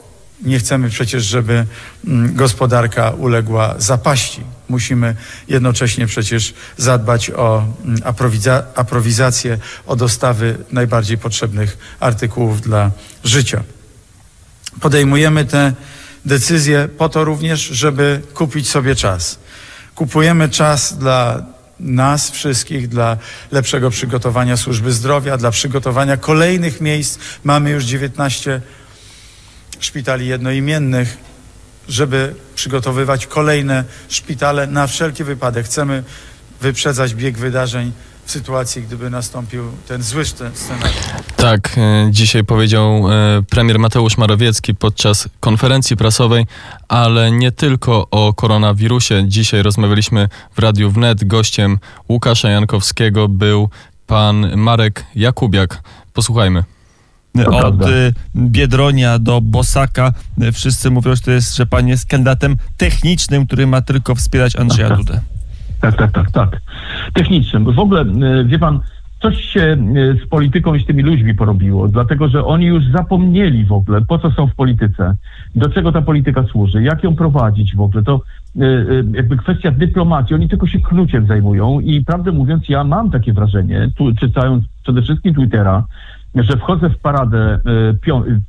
[0.42, 1.66] nie chcemy przecież, żeby
[2.08, 4.42] mm, gospodarka uległa zapaści.
[4.74, 5.16] Musimy
[5.48, 12.92] jednocześnie przecież zadbać o mm, aprowiza aprowizację, o dostawy najbardziej potrzebnych artykułów dla
[13.24, 13.64] życia.
[14.82, 15.74] Podejmujemy te
[16.26, 19.40] decyzje po to również, żeby kupić sobie czas.
[19.96, 21.46] Kupujemy czas dla
[21.80, 23.18] nas wszystkich, dla
[23.52, 27.20] lepszego przygotowania służby zdrowia, dla przygotowania kolejnych miejsc.
[27.44, 28.62] Mamy już 19
[29.80, 31.18] szpitali jednoimiennych,
[31.90, 35.66] żeby przygotowywać kolejne szpitale na wszelki wypadek.
[35.66, 36.04] Chcemy
[36.62, 37.92] wyprzedzać bieg wydarzeń
[38.26, 41.04] w sytuacji, gdyby nastąpił ten zły scenariusz.
[41.36, 46.46] Tak, e, dzisiaj powiedział e, premier Mateusz Morawiecki podczas konferencji prasowej,
[46.88, 49.24] ale nie tylko o koronawirusie.
[49.28, 51.24] Dzisiaj rozmawialiśmy w Radiu Wnet.
[51.24, 53.70] Gościem Łukasza Jankowskiego był
[54.08, 55.82] pan Marek Jakubiak.
[56.14, 56.64] Posłuchajmy.
[57.42, 62.56] Od y, Biedronia do Bosaka y, wszyscy mówią, że to jest, że pan jest kandydatem
[62.78, 65.06] technicznym, który ma tylko wspierać Andrzeja tak, tak.
[65.06, 65.22] Dudę.
[65.82, 66.62] Tak, tak, tak, tak.
[67.14, 67.74] Technicznym.
[67.74, 68.02] W ogóle,
[68.42, 68.80] y, wie pan,
[69.22, 69.78] coś się
[70.26, 74.20] z polityką i z tymi ludźmi porobiło, dlatego że oni już zapomnieli w ogóle, po
[74.20, 75.16] co są w polityce,
[75.56, 78.04] do czego ta polityka służy, jak ją prowadzić w ogóle.
[78.04, 78.22] To
[79.14, 83.90] jakby kwestia dyplomacji, oni tylko się knuciem zajmują i prawdę mówiąc, ja mam takie wrażenie,
[83.96, 85.84] tu, czytając przede wszystkim Twittera,
[86.36, 87.60] że wchodzę w paradę e,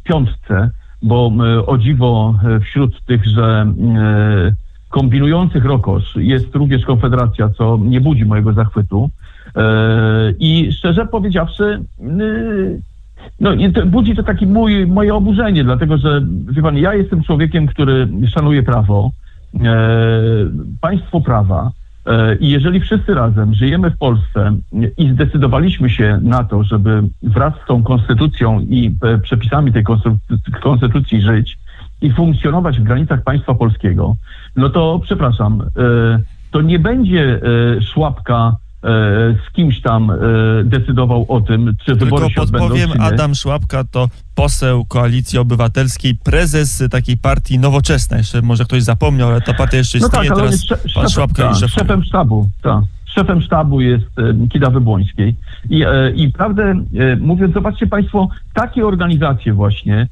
[0.05, 0.71] piątce,
[1.03, 3.67] bo e, o dziwo e, wśród tych, że
[4.89, 9.11] kombinujących rokosz jest również Konfederacja, co nie budzi mojego zachwytu.
[10.39, 11.81] I szczerze powiedziawszy,
[13.41, 13.51] no,
[13.87, 18.63] budzi to taki mój, moje oburzenie, dlatego że, wie pan, ja jestem człowiekiem, który szanuje
[18.63, 19.11] prawo,
[20.81, 21.71] państwo prawa,
[22.41, 24.57] I jeżeli wszyscy razem żyjemy w Polsce
[24.99, 29.85] i zdecydowaliśmy się na to, żeby wraz z tą konstytucją i e, przepisami tej
[30.63, 31.59] konstytucji żyć
[32.03, 34.17] i funkcjonować w granicach państwa polskiego,
[34.57, 37.41] no to przepraszam, e, to nie będzie
[37.81, 38.57] szłapka
[39.49, 40.13] z kimś tam
[40.65, 46.15] decydował o tym, czy Tylko wybory się podpowiem, odbędą, Adam Szłapka to poseł Koalicji Obywatelskiej,
[46.25, 48.17] prezes takiej partii Nowoczesna.
[48.17, 50.29] Jeszcze może ktoś zapomniał, ale ta partia jeszcze no istnieje.
[50.29, 51.79] tak, Teraz jest pan Szłapka ta, jest szefem.
[51.79, 52.49] szefem sztabu.
[52.63, 52.85] Tak.
[53.15, 55.35] Szefem sztabu jest e, Kida Wybłońskiej.
[55.71, 60.09] I, e, I prawdę e, mówiąc, zobaczcie Państwo, takie organizacje właśnie,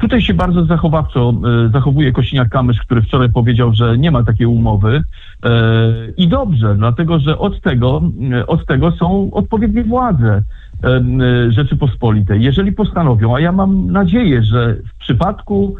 [0.00, 1.34] tutaj się bardzo zachowawczo
[1.72, 5.02] zachowuje Kosiniak-Kamysz, który wczoraj powiedział, że nie ma takiej umowy.
[6.16, 8.02] I dobrze, dlatego że od tego,
[8.46, 10.42] od tego są odpowiednie władze.
[11.48, 12.42] Rzeczypospolitej.
[12.42, 15.76] Jeżeli postanowią, a ja mam nadzieję, że w przypadku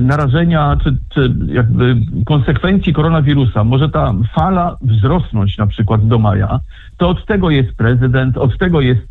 [0.00, 1.96] narażenia czy, czy jakby
[2.26, 6.60] konsekwencji koronawirusa, może ta fala wzrosnąć na przykład do maja,
[6.96, 9.08] to od tego jest prezydent, od tego jest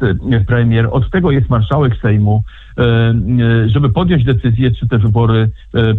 [0.48, 2.44] premier, od tego jest marszałek Sejmu,
[3.66, 5.50] żeby podjąć decyzję, czy te wybory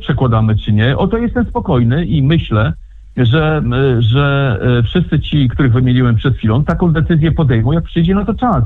[0.00, 0.96] przekładamy, czy nie.
[0.96, 2.72] O to jestem spokojny i myślę,
[3.16, 3.62] że,
[3.98, 8.64] że wszyscy ci, których wymieniłem przed chwilą, taką decyzję podejmą, jak przyjdzie na to czas.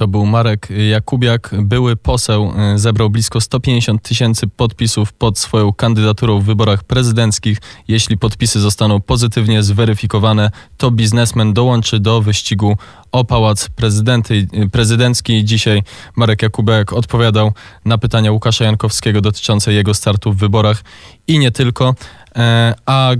[0.00, 6.40] To był Marek Jakubiak, były poseł, y, zebrał blisko 150 tysięcy podpisów pod swoją kandydaturą
[6.40, 7.58] w wyborach prezydenckich.
[7.88, 12.76] Jeśli podpisy zostaną pozytywnie zweryfikowane, to biznesmen dołączy do wyścigu
[13.12, 15.44] o pałac prezydenty, prezydencki.
[15.44, 15.82] Dzisiaj
[16.16, 17.52] Marek Jakubiak odpowiadał
[17.84, 20.82] na pytania Łukasza Jankowskiego dotyczące jego startu w wyborach
[21.26, 21.94] i nie tylko.
[22.36, 23.10] E, a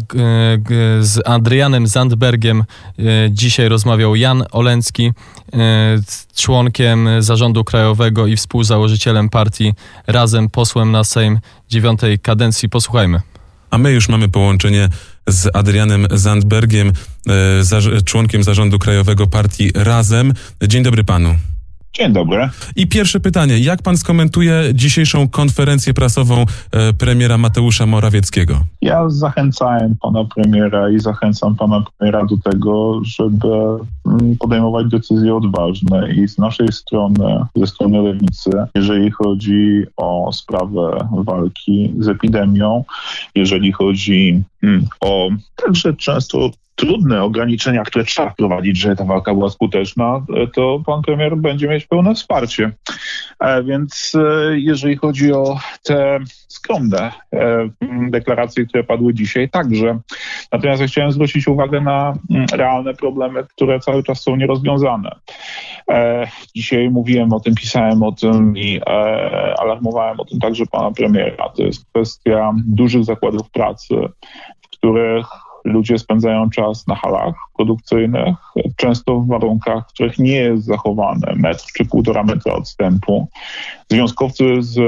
[1.01, 5.13] z Adrianem Zandbergiem e, dzisiaj rozmawiał Jan Oleński,
[5.53, 5.57] e,
[6.37, 9.75] członkiem zarządu krajowego i współzałożycielem partii
[10.07, 12.69] Razem, posłem na Sejm dziewiątej kadencji.
[12.69, 13.21] Posłuchajmy.
[13.71, 14.89] A my już mamy połączenie
[15.27, 16.93] z Adrianem Zandbergiem,
[18.05, 20.35] członkiem zarządu krajowego partii Razem.
[20.63, 21.35] Dzień dobry panu.
[21.93, 22.49] Dzień dobry.
[22.77, 28.61] I pierwsze pytanie, jak pan skomentuje dzisiejszą konferencję prasową e, premiera Mateusza Morawieckiego?
[28.83, 33.49] Ja zachęcałem pana premiera i zachęcam pana premiera do tego, żeby
[34.07, 41.09] mm, podejmować decyzje odważne i z naszej strony, ze strony lewicy, jeżeli chodzi o sprawę
[41.13, 42.85] walki z epidemią,
[43.35, 49.51] jeżeli chodzi mm, o także często trudne ograniczenia, które trzeba wprowadzić, żeby ta walka była
[49.51, 52.73] skuteczna, e, to pan premier będzie mieć pełne wsparcie.
[53.41, 57.13] E, Więc e, jeżeli chodzi o te skromne
[58.11, 59.99] deklaracje, które padły dzisiaj, także.
[60.53, 62.15] Natomiast ja chciałem zwrócić uwagę na
[62.53, 65.11] realne problemy, które cały czas są nierozwiązane.
[66.55, 68.81] Dzisiaj mówiłem o tym, pisałem o tym i
[69.59, 71.49] alarmowałem o tym także pana premiera.
[71.49, 73.95] To jest kwestia dużych zakładów pracy,
[74.63, 75.27] w których
[75.65, 78.37] ludzie spędzają czas na halach produkcyjnych,
[78.77, 83.29] często w warunkach, w których nie jest zachowany metr czy półtora metra odstępu.
[83.91, 84.79] Związkowcy z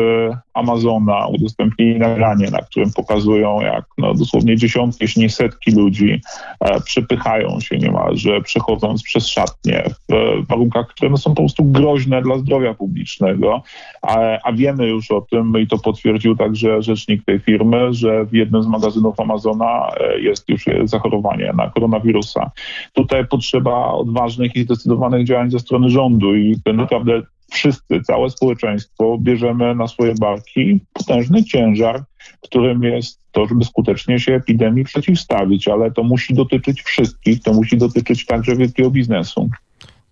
[0.54, 6.20] Amazona udostępnili nagranie, na którym pokazują, jak no, dosłownie dziesiątki, jeśli nie setki ludzi
[6.60, 11.64] e, przepychają się niemalże, przechodząc przez szatnie w e, warunkach, które no, są po prostu
[11.64, 13.62] groźne dla zdrowia publicznego.
[14.02, 18.34] A, a wiemy już o tym i to potwierdził także rzecznik tej firmy, że w
[18.34, 22.50] jednym z magazynów Amazona e, jest już zachorowanie na koronawirusa.
[22.92, 29.74] Tutaj potrzeba odważnych i zdecydowanych działań ze strony rządu i naprawdę wszyscy, całe społeczeństwo bierzemy
[29.74, 32.02] na swoje barki potężny ciężar,
[32.40, 37.76] którym jest to, żeby skutecznie się epidemii przeciwstawić, ale to musi dotyczyć wszystkich, to musi
[37.76, 39.50] dotyczyć także wielkiego biznesu.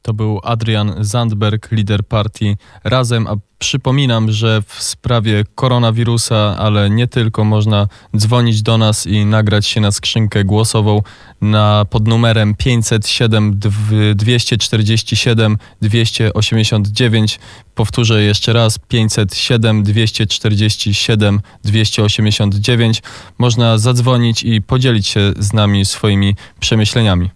[0.02, 7.06] To był Adrian Zandberg, lider partii Razem, a przypominam, że w sprawie koronawirusa, ale nie
[7.08, 11.02] tylko, można dzwonić do nas i nagrać się na skrzynkę głosową
[11.40, 17.40] na, pod numerem 507 dw- 247 289.
[17.74, 23.02] Powtórzę jeszcze raz, 507 247 289.
[23.38, 27.30] Można zadzwonić i podzielić się z nami swoimi przemyśleniami.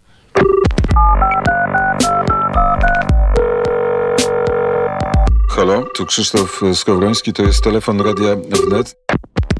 [5.56, 8.96] Halo, tu Krzysztof Skowroński, to jest telefon Radia Wnet.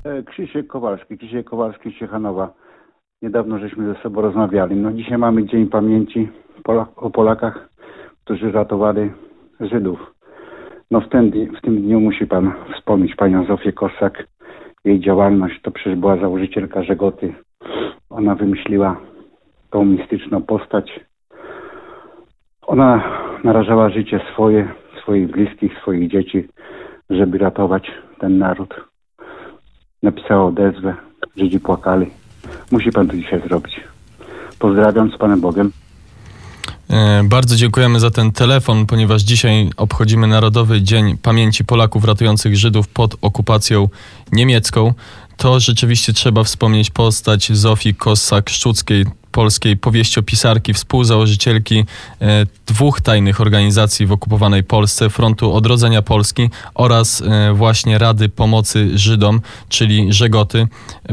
[0.04, 2.54] E, Krzysiek Kowalski, Krzysiek Kowalski Ciechanowa.
[3.22, 4.76] Niedawno żeśmy ze sobą rozmawiali.
[4.76, 6.28] No dzisiaj mamy Dzień Pamięci
[6.96, 7.68] o Polakach,
[8.24, 9.10] którzy ratowali
[9.60, 9.98] Żydów.
[10.90, 14.26] No w tym, w tym dniu musi pan wspomnieć panią Zofię Kossak.
[14.84, 17.34] Jej działalność to przecież była założycielka Żegoty.
[18.10, 19.00] Ona wymyśliła
[19.70, 21.00] tą mistyczną postać.
[22.66, 23.04] Ona
[23.44, 26.48] narażała życie swoje, swoich bliskich, swoich dzieci,
[27.10, 27.82] żeby ratować
[28.20, 28.74] ten naród
[30.02, 30.94] napisała odezwę,
[31.36, 32.06] Żydzi płakali.
[32.70, 33.80] Musi pan to dzisiaj zrobić.
[34.58, 35.72] Pozdrawiam z Panem Bogiem.
[36.90, 42.88] E, Bardzo dziękujemy za ten telefon, ponieważ dzisiaj obchodzimy Narodowy Dzień Pamięci Polaków ratujących Żydów
[42.88, 43.88] pod okupacją
[44.32, 44.94] niemiecką.
[45.36, 49.04] To rzeczywiście trzeba wspomnieć postać Zofii Kossak-Szczuckiej,
[49.34, 51.84] polskiej powieściopisarki, współzałożycielki
[52.20, 58.98] e, dwóch tajnych organizacji w okupowanej Polsce, Frontu Odrodzenia Polski oraz e, właśnie Rady Pomocy
[58.98, 60.66] Żydom, czyli Żegoty.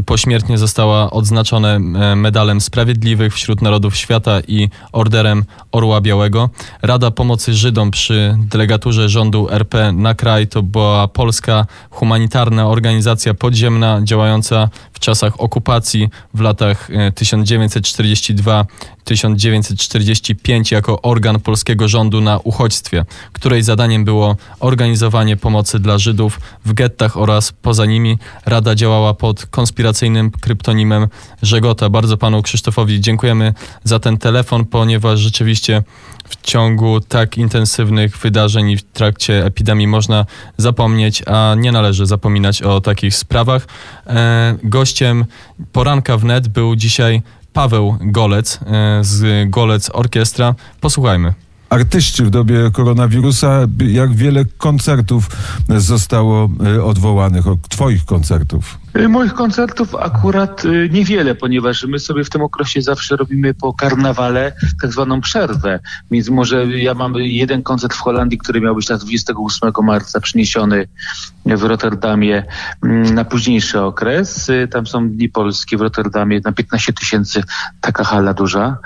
[0.05, 1.79] Pośmiertnie została odznaczona e,
[2.15, 6.49] medalem Sprawiedliwych wśród Narodów Świata i Orderem Orła Białego.
[6.81, 13.99] Rada Pomocy Żydom przy delegaturze rządu RP na kraj to była polska humanitarna organizacja podziemna
[14.03, 16.89] działająca w czasach okupacji w latach
[18.11, 18.65] e,
[19.05, 26.73] 1942-1945 jako organ polskiego rządu na uchodźstwie, której zadaniem było organizowanie pomocy dla Żydów w
[26.73, 28.17] gettach oraz poza nimi.
[28.45, 31.07] Rada działała pod konspiracyjnym kryptonimem
[31.41, 31.89] Żegota.
[31.89, 33.53] Bardzo panu Krzysztofowi dziękujemy
[33.83, 35.83] za ten telefon, ponieważ rzeczywiście
[36.29, 40.25] w ciągu tak intensywnych wydarzeń i w trakcie epidemii można
[40.57, 43.67] zapomnieć, a nie należy zapominać o takich sprawach.
[44.07, 45.25] E, gościem
[45.71, 47.21] poranka wnet był dzisiaj
[47.53, 50.55] Paweł Golec e, z Golec Orkiestra.
[50.81, 51.33] Posłuchajmy.
[51.69, 55.29] artyści w dobie koronawirusa, jak wiele koncertów
[55.77, 58.77] zostało y, odwołanych, twoich koncertów.
[58.95, 63.73] Y, Moich koncertów akurat y, niewiele, ponieważ my sobie w tym okresie zawsze robimy po
[63.73, 65.79] karnawale tak zwaną przerwę.
[66.11, 70.87] Więc może ja mam jeden koncert w Holandii, który miał być na 28 marca przeniesiony
[71.45, 72.43] w Rotterdamie
[72.83, 74.49] mm, na późniejszy okres.
[74.49, 77.43] Y, Tam są dni polskie w Rotterdamie na 15 tysięcy,
[77.81, 78.77] taka hala duża.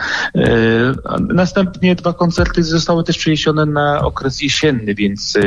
[1.34, 5.38] Następnie dwa koncerty zostały też przeniesione na okres jesienny, więc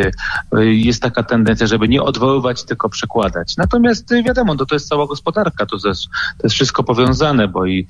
[0.62, 3.56] jest taka tendencja, żeby nie odwoływać, tylko przekładać.
[3.56, 6.04] Natomiast y, wiadomo, to, to jest cała gospodarka, to, jest,
[6.38, 7.86] to jest wszystko powiązane, bo i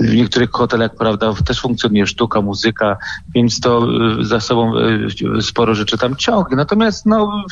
[0.00, 2.96] w niektórych hotelach, prawda, też funkcjonuje sztuka, muzyka,
[3.34, 3.86] więc to
[4.20, 4.72] y, za sobą
[5.38, 6.56] y, sporo rzeczy tam ciągnie.
[6.56, 7.44] Natomiast, no,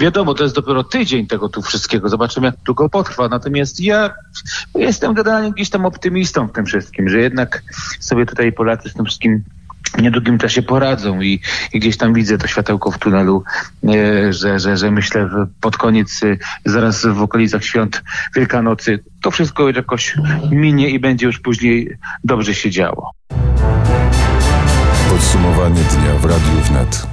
[0.00, 2.08] wiadomo, to jest dopiero tydzień tego tu wszystkiego.
[2.08, 3.28] Zobaczymy, jak długo potrwa.
[3.28, 4.14] Natomiast ja
[4.74, 7.62] jestem generalnie gdzieś tam optymistą w tym wszystkim, że jednak
[8.00, 9.44] sobie tutaj Polacy z tym wszystkim
[9.96, 11.40] w niedługim czasie poradzą i,
[11.72, 13.44] i gdzieś tam widzę to światełko w tunelu,
[13.84, 18.02] e, że, że, że myślę że pod koniec, e, zaraz w okolicach świąt
[18.36, 20.16] Wielkanocy, to wszystko jakoś
[20.50, 23.10] minie i będzie już później dobrze się działo.
[25.10, 27.06] Podsumowanie dnia w Radiu Wnet.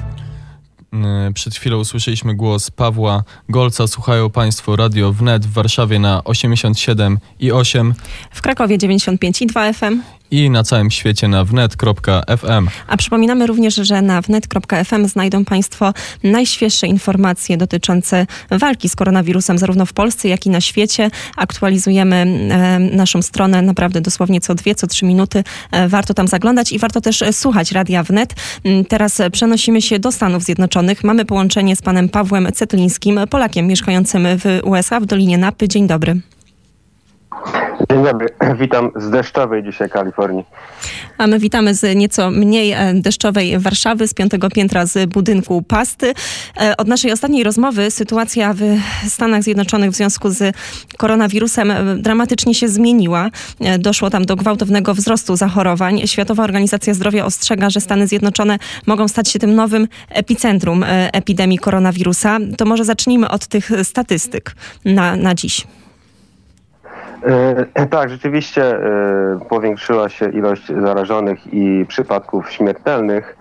[1.30, 3.88] Y, Przed chwilą usłyszeliśmy głos Pawła Golca.
[3.88, 7.94] Słuchają Państwo Radio Wnet w Warszawie na 87 i 8
[8.32, 10.02] W Krakowie 95,2 FM.
[10.32, 12.68] I na całym świecie na wnet.fm.
[12.88, 19.86] A przypominamy również, że na wnet.fm znajdą Państwo najświeższe informacje dotyczące walki z koronawirusem, zarówno
[19.86, 21.12] w Polsce, jak i na świecie.
[21.38, 25.44] Aktualizujemy e, naszą stronę naprawdę dosłownie co dwie, co trzy minuty.
[25.72, 28.36] E, warto tam zaglądać i warto też słuchać Radia Wnet.
[28.64, 31.04] Mm, Teraz przenosimy się do Stanów Zjednoczonych.
[31.04, 35.68] Mamy połączenie z panem Pawłem Cetlińskim, Polakiem mieszkającym w USA, w Dolinie Napy.
[35.68, 36.22] Dzień dobry.
[37.92, 38.28] Dzień dobry,
[38.62, 40.46] witam z deszczowej dzisiaj Kalifornii.
[41.18, 46.14] A my witamy z nieco mniej e, deszczowej Warszawy, z piątego piętra z budynku Pasty.
[46.62, 48.62] E, Od naszej ostatniej rozmowy sytuacja w
[49.10, 50.56] Stanach Zjednoczonych w związku z
[50.98, 53.30] koronawirusem e, dramatycznie się zmieniła.
[53.80, 56.08] Doszło tam do gwałtownego wzrostu zachorowań.
[56.08, 62.38] Światowa Organizacja Zdrowia ostrzega, że Stany Zjednoczone mogą stać się tym nowym epicentrum epidemii koronawirusa.
[62.58, 65.68] To może zacznijmy od tych statystyk na, na dziś.
[67.24, 73.38] E, tak, rzeczywiście e, powiększyła się ilość zarażonych i przypadków śmiertelnych,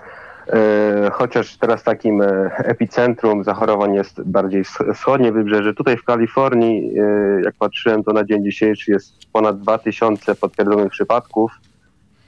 [0.49, 5.75] e, chociaż teraz takim e, epicentrum zachorowań jest bardziej wsch- wschodnie wybrzeże.
[5.75, 7.03] Tutaj w Kalifornii, e,
[7.45, 11.53] jak patrzyłem, to na dzień dzisiejszy jest ponad 2000 potwierdzonych przypadków.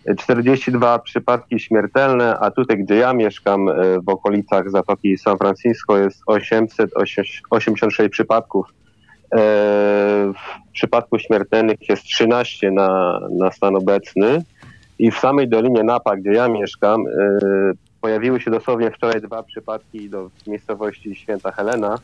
[0.06, 5.98] e, 42 przypadki śmiertelne, a tutaj, gdzie ja mieszkam, e, w okolicach Zatoki San Francisco
[5.98, 8.66] jest 886 przypadków.
[9.32, 9.38] E,
[10.32, 14.42] W przypadku śmiertelnych jest 13 na, na stan obecny
[14.98, 17.12] i w samej Dolinie Napa, gdzie ja mieszkam, e,
[18.00, 21.98] pojawiły się dosłownie wczoraj dwa przypadki do miejscowości Święta Helena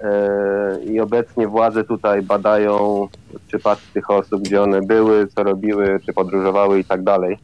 [0.00, 3.08] e, i obecnie władze tutaj badają
[3.46, 7.38] przypadki tych osób, gdzie one były, co robiły, czy podróżowały i tak dalej.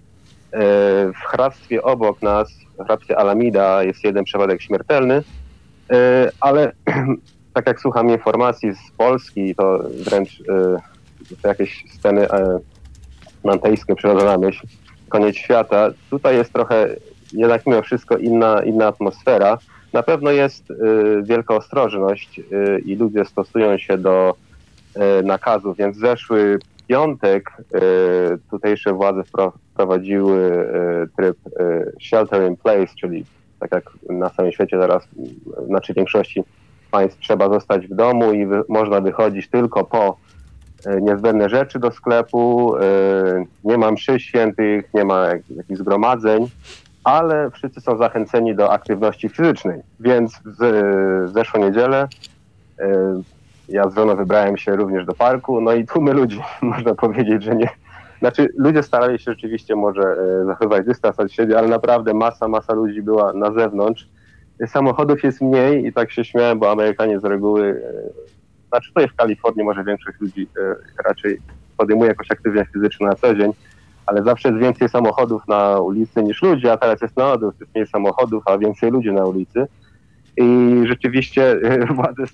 [1.14, 2.48] W hrabstwie obok nas,
[2.78, 5.22] w hrabstwie Alameda jest jeden przypadek śmiertelny,
[6.40, 6.72] ale
[7.58, 10.44] tak jak słucham informacji z Polski, to wręcz y,
[11.42, 12.28] to jakieś sceny y,
[13.44, 14.66] mantejskie przychodzą na myśl.
[15.08, 15.90] Koniec świata.
[16.10, 16.88] Tutaj jest trochę
[17.32, 19.58] jednak mimo wszystko inna, inna atmosfera.
[19.92, 20.74] Na pewno jest y,
[21.22, 24.34] wielka ostrożność y, i ludzie stosują się do
[24.96, 27.80] y, nakazów, więc zeszły piątek y,
[28.50, 30.38] tutejsze władze wpro- wprowadziły
[31.04, 31.36] y, tryb
[32.02, 33.24] shelter in place, czyli
[33.60, 35.08] tak jak na całym świecie teraz,
[35.66, 36.44] znaczy w większości
[36.90, 40.16] państw trzeba zostać w domu i wy, można wychodzić tylko po
[40.86, 42.80] e, niezbędne rzeczy do sklepu, e,
[43.64, 46.48] nie ma mszy świętych, nie ma jak, jakichś zgromadzeń,
[47.04, 49.80] ale wszyscy są zachęceni do aktywności fizycznej.
[50.00, 50.88] Więc w
[51.28, 52.08] w zeszłą niedzielę
[52.78, 53.22] e,
[53.68, 57.56] ja z żoną wybrałem się również do parku, no i tłumy ludzi, można powiedzieć, że
[57.56, 57.68] nie.
[58.18, 62.72] Znaczy, ludzie starali się rzeczywiście może e, zachowywać dystans od siebie, ale naprawdę masa, masa
[62.72, 64.08] ludzi była na zewnątrz
[64.66, 69.14] samochodów jest mniej i tak się śmiałem, bo Amerykanie z reguły, e, znaczy tutaj w
[69.14, 71.38] Kalifornii może większość ludzi e, raczej
[71.76, 73.52] podejmuje jakąś aktywność fizyczną na co dzień,
[74.06, 77.74] ale zawsze jest więcej samochodów na ulicy niż ludzi, a teraz jest na odwrót, jest
[77.74, 79.66] mniej samochodów, a więcej ludzi na ulicy.
[80.36, 82.24] I rzeczywiście e, władze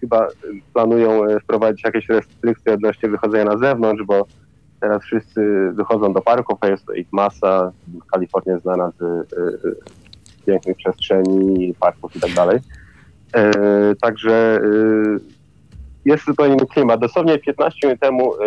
[0.00, 0.28] chyba
[0.74, 4.26] planują wprowadzić jakieś restrykcje odnośnie wychodzenia na zewnątrz, bo
[4.80, 7.72] teraz wszyscy wychodzą do parków, a jest ich masa.
[8.12, 9.28] Kalifornia znana z
[10.44, 12.58] pięknych przestrzeni, parków i tak dalej.
[13.34, 13.52] E,
[14.00, 14.60] Także e,
[16.04, 17.00] jest zupełnie inny klimat.
[17.00, 18.38] Dosłownie 15 minut temu e,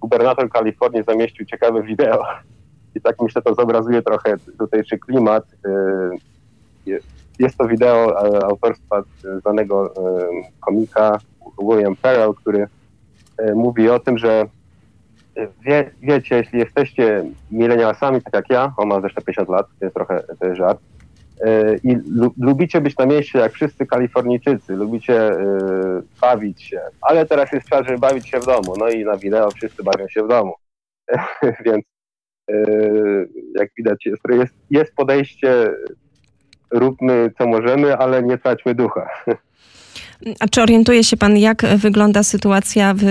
[0.00, 2.24] gubernator Kalifornii zamieścił ciekawe wideo,
[2.94, 5.44] I tak myślę, to zobrazuje trochę tutejszy klimat.
[7.38, 9.02] Jest to wideo autorstwa
[9.40, 9.94] znanego
[10.60, 11.18] komika
[11.62, 12.66] William Farrell, który
[13.54, 14.46] mówi o tym, że
[15.64, 19.94] wie, wiecie, jeśli jesteście milenialsami, tak jak ja, on ma zresztą 50 lat, to jest
[19.94, 20.80] trochę to jest żart,
[21.84, 25.36] i lu, lubicie być na mieście jak wszyscy Kalifornijczycy, lubicie y,
[26.20, 28.74] bawić się, ale teraz jest czas, żeby bawić się w domu.
[28.78, 30.54] No i na wideo wszyscy bawią się w domu.
[31.66, 31.84] Więc
[32.50, 35.70] y, jak widać, jest, jest, jest podejście,
[36.70, 39.08] róbmy co możemy, ale nie traćmy ducha.
[40.40, 43.02] A czy orientuje się pan, jak wygląda sytuacja w,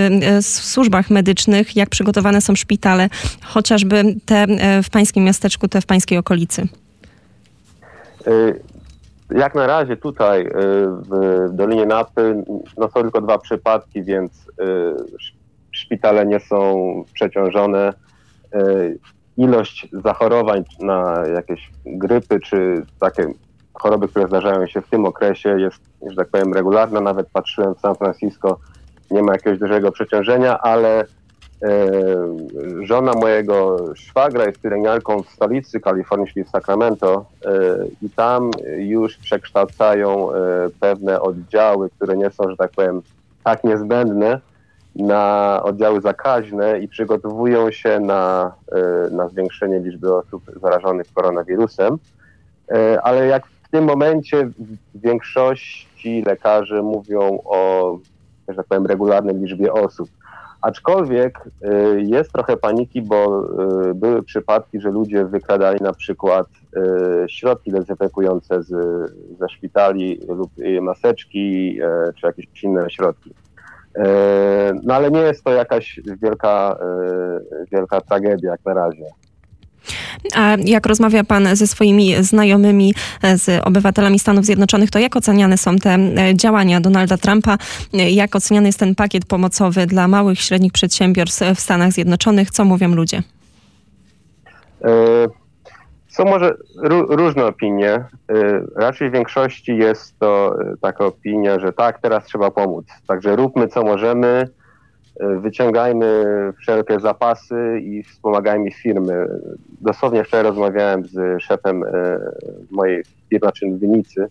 [0.42, 3.10] w służbach medycznych, jak przygotowane są szpitale,
[3.44, 4.46] chociażby te
[4.84, 6.68] w pańskim miasteczku, te w pańskiej okolicy?
[8.28, 8.60] Y,
[9.30, 10.52] jak na razie tutaj y,
[10.88, 12.44] w Dolinie Napy
[12.78, 15.22] no są tylko dwa przypadki, więc y,
[15.72, 17.94] szpitale nie są przeciążone.
[19.38, 23.34] Ilość zachorowań na jakieś grypy czy takie
[23.74, 27.02] choroby, które zdarzają się w tym okresie jest, że tak powiem, regularna.
[27.02, 28.60] Nawet patrzyłem w San Francisco,
[29.12, 31.06] nie ma jakiegoś dużego przeciążenia, ale
[32.84, 37.50] żona mojego szwagra jest pielęgniarką w stolicy Kalifornii, czyli w Sacramento e,
[38.02, 40.36] i tam już przekształcają e,
[40.80, 43.02] pewne oddziały, które nie są, że tak powiem,
[43.44, 44.40] tak niezbędne
[44.96, 48.54] na oddziały zakaźne i przygotowują się na,
[49.12, 51.98] na zwiększenie liczby osób zarażonych koronawirusem.
[53.04, 54.50] Ale jak w tym momencie
[54.96, 57.98] większości lekarzy mówią o,
[58.50, 60.10] że tak powiem, regularnej liczbie osób.
[60.62, 63.48] Aczkolwiek y, jest trochę paniki, bo
[63.90, 68.70] y, były przypadki, że ludzie wykradali na przykład y, środki dezynfekujące z,
[69.40, 70.52] ze szpitali lub
[70.82, 71.80] maseczki
[72.16, 73.34] czy jakieś inne środki.
[74.84, 76.78] No ale nie jest to jakaś wielka,
[77.72, 79.06] wielka tragedia jak na razie.
[80.36, 82.94] A jak rozmawia Pan ze swoimi znajomymi,
[83.24, 87.58] e, z obywatelami Stanów Zjednoczonych, to jak oceniane są te e, działania Donalda Trumpa?
[87.94, 92.52] E, jak oceniany jest ten pakiet pomocowy dla małych, średnich przedsiębiorstw w Stanach Zjednoczonych?
[92.52, 93.24] Co mówią ludzie?
[96.10, 96.56] Są może
[97.10, 98.06] różne opinie.
[98.76, 102.86] Raczej w większości jest to taka opinia, że tak, teraz trzeba pomóc.
[103.08, 104.50] Także róbmy co możemy,
[105.20, 106.26] wyciągajmy
[106.62, 109.28] wszelkie zapasy i wspomagajmy firmy.
[109.82, 112.20] Dosłownie wczoraj rozmawiałem z szefem e,
[112.72, 114.28] mojej firmy, czyli Winicy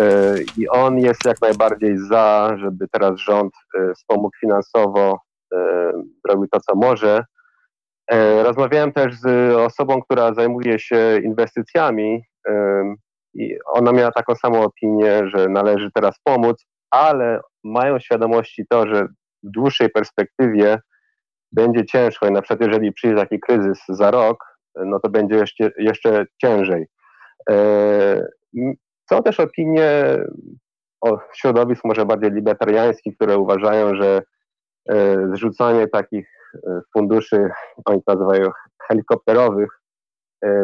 [0.00, 5.18] e, i on jest jak najbardziej za, żeby teraz rząd e, wspomógł finansowo,
[6.28, 7.24] robił to, co może.
[8.42, 12.22] Rozmawiałem też z osobą, która zajmuje się inwestycjami
[13.34, 19.08] i ona miała taką samą opinię, że należy teraz pomóc, ale mają świadomości to, że
[19.42, 20.78] w dłuższej perspektywie
[21.52, 25.70] będzie ciężko i na przykład jeżeli przyjdzie taki kryzys za rok, no to będzie jeszcze,
[25.78, 26.86] jeszcze ciężej.
[27.50, 28.26] E,
[29.10, 30.16] są też opinie
[31.00, 34.22] o środowisk może bardziej libertariańskich, które uważają, że
[34.88, 37.50] e, zrzucanie takich e, funduszy,
[37.84, 38.50] oni to nazywają
[38.88, 39.68] helikopterowych,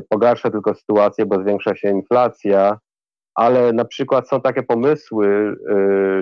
[0.08, 2.78] pogarsza tylko sytuację, bo zwiększa się inflacja,
[3.38, 5.56] ale na przykład są takie pomysły,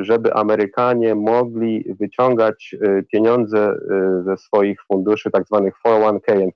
[0.01, 6.51] y, żeby Amerykanie mogli wyciągać y, pieniądze y, ze swoich funduszy, tak zwanych 401k.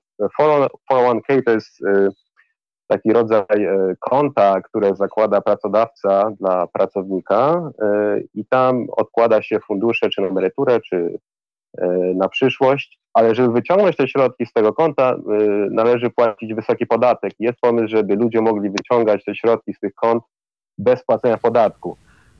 [0.91, 1.79] 401k to jest
[2.87, 3.67] taki rodzaj
[3.99, 7.71] konta, które zakłada pracodawca dla pracownika
[8.33, 11.19] i tam odkłada się fundusze czy na emeryturę, czy
[12.15, 15.15] na przyszłość, ale żeby wyciągnąć te środki z tego konta,
[15.71, 17.33] należy płacić wysoki podatek.
[17.39, 20.23] Jest pomysł, żeby ludzie mogli wyciągać te środki z tych kont
[20.81, 21.97] bez płacenia podatku.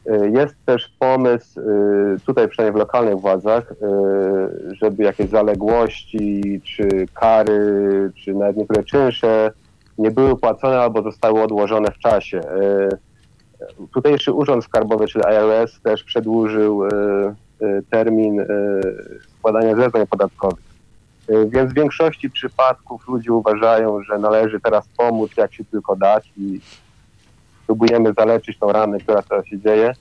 [0.09, 3.75] Y, jest też pomysł y, tutaj przynajmniej w lokalnych władzach, y,
[4.75, 9.51] żeby jakieś zaległości, czy kary, czy nawet niektóre czynsze
[9.97, 12.41] nie były płacone albo zostały odłożone w czasie.
[13.93, 16.81] Tutejszy Urząd Skarbowy, czyli IRS, też przedłużył
[17.89, 18.45] termin
[19.37, 20.63] składania zeznań podatkowych.
[21.47, 26.59] Więc w większości przypadków ludzie uważają, że należy teraz pomóc, jak się tylko dać i
[27.71, 29.93] próbujemy zaleczyć tą ranę, która teraz się dzieje.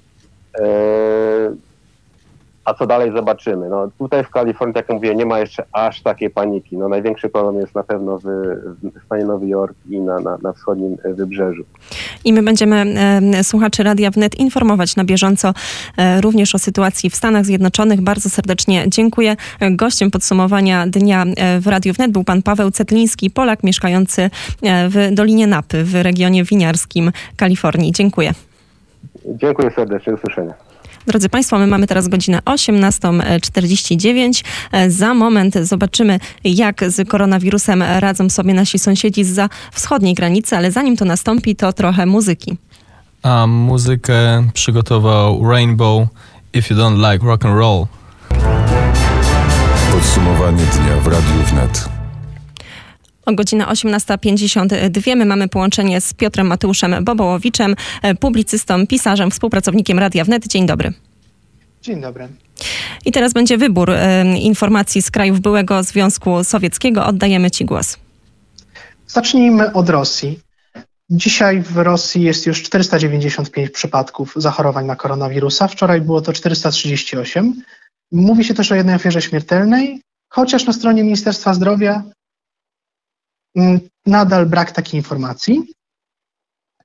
[2.71, 3.69] E, a co dalej zobaczymy.
[3.69, 6.77] No, tutaj w Kalifornii, tak jak mówię, nie ma jeszcze aż takiej paniki.
[6.77, 8.25] No, największy problem jest na pewno w,
[8.83, 11.65] w stanie Nowy Jork i na, na, na wschodnim wybrzeżu.
[12.25, 12.77] I my będziemy
[13.35, 15.55] e, słuchaczy Radia Wnet informować na bieżąco
[15.97, 18.01] e, również o sytuacji w Stanach Zjednoczonych.
[18.01, 19.37] Bardzo serdecznie dziękuję.
[19.71, 25.15] Gościem podsumowania dnia e, w Radiu Wnet był pan Paweł Cetliński, Polak mieszkający e, w
[25.15, 27.93] Dolinie Napy w regionie winiarskim Kalifornii.
[27.93, 28.33] Dziękuję.
[29.27, 30.13] Dziękuję serdecznie.
[30.13, 30.70] Do usłyszenia.
[31.07, 34.45] Drodzy Państwo, my mamy teraz godzinę 18.49.
[34.73, 40.73] E, Za moment zobaczymy, jak z koronawirusem radzą sobie nasi sąsiedzi za wschodniej granicy, ale
[40.73, 42.57] zanim to nastąpi, to trochę muzyki.
[43.23, 46.09] A muzykę przygotował Rainbow
[46.55, 47.87] If You Don't Like Rock and Roll.
[49.93, 52.00] Podsumowanie dnia w Radiu Wnet.
[53.37, 60.47] Godzina 18.52 my mamy połączenie z Piotrem Mateuszem Bobołowiczem, e, publicystą, pisarzem, współpracownikiem Radia Wnet.
[60.47, 60.93] Dzień dobry.
[61.83, 62.29] Dzień dobry.
[63.05, 67.07] I teraz będzie wybór e, informacji z krajów byłego Związku Sowieckiego.
[67.07, 67.97] Oddajemy Ci głos.
[69.07, 70.41] Zacznijmy od Rosji.
[71.11, 75.69] Dzisiaj w Rosji jest już 495 przypadków zachorowań na koronawirusa.
[75.69, 77.63] Wczoraj było to 438.
[78.13, 82.03] Mówi się też o jednej ofierze śmiertelnej, chociaż na stronie Ministerstwa Zdrowia
[84.07, 85.75] nadal brak takiej informacji.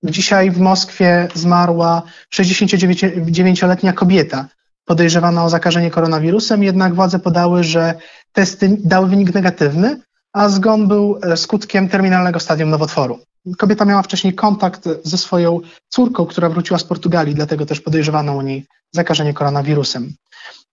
[0.04, 2.02] Dzisiaj w Moskwie zmarła
[2.34, 4.48] 69-letnia kobieta
[4.86, 7.94] podejrzewana o zakażenie koronawirusem, jednak władze podały, że
[8.32, 10.02] testy dały wynik negatywny,
[10.34, 13.20] a zgon był e, skutkiem terminalnego stadium nowotworu.
[13.58, 15.60] Kobieta miała wcześniej kontakt ze swoją
[15.90, 20.14] córką, która wróciła z Portugalii, dlatego też podejrzewano o niej zakażenie koronawirusem.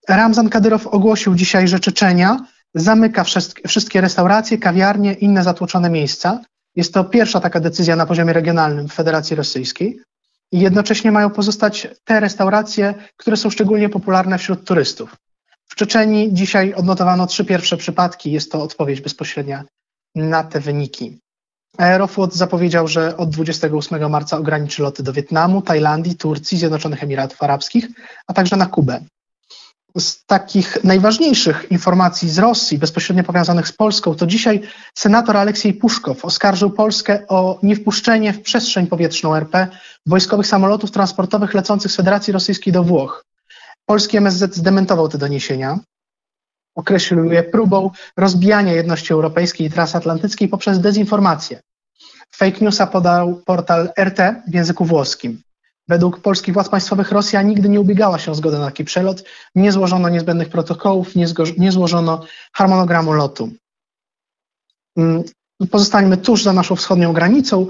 [0.09, 2.39] Ramzan Kadyrow ogłosił dzisiaj, że Czeczenia
[2.75, 3.23] zamyka
[3.67, 6.41] wszystkie restauracje, kawiarnie, inne zatłoczone miejsca.
[6.75, 9.99] Jest to pierwsza taka decyzja na poziomie regionalnym w Federacji Rosyjskiej.
[10.51, 15.15] I jednocześnie mają pozostać te restauracje, które są szczególnie popularne wśród turystów.
[15.65, 18.31] W Czeczenii dzisiaj odnotowano trzy pierwsze przypadki.
[18.31, 19.63] Jest to odpowiedź bezpośrednia
[20.15, 21.19] na te wyniki.
[21.77, 27.87] Aeroflot zapowiedział, że od 28 marca ograniczy loty do Wietnamu, Tajlandii, Turcji, Zjednoczonych Emiratów Arabskich,
[28.27, 29.03] a także na Kubę.
[29.97, 34.61] Z takich najważniejszych informacji z Rosji, bezpośrednio powiązanych z Polską, to dzisiaj
[34.97, 39.67] senator Aleksiej Puszkow oskarżył Polskę o niewpuszczenie w przestrzeń powietrzną RP
[40.05, 43.25] wojskowych samolotów transportowych lecących z Federacji Rosyjskiej do Włoch.
[43.85, 45.79] Polski MSZ zdementował te doniesienia.
[46.75, 51.61] Określił je próbą rozbijania jedności europejskiej i transatlantyckiej poprzez dezinformację.
[52.31, 55.41] Fake newsa podał portal RT w języku włoskim.
[55.87, 59.23] Według polskich władz państwowych Rosja nigdy nie ubiegała się o zgodę na taki przelot,
[59.55, 61.25] nie złożono niezbędnych protokołów, nie,
[61.57, 63.49] nie złożono harmonogramu lotu.
[64.97, 65.23] Mm,
[65.71, 67.67] pozostańmy tuż za naszą wschodnią granicą.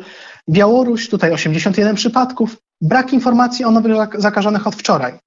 [0.50, 5.20] Białoruś, tutaj 81 przypadków, brak informacji o nowych zakażonych od wczoraj.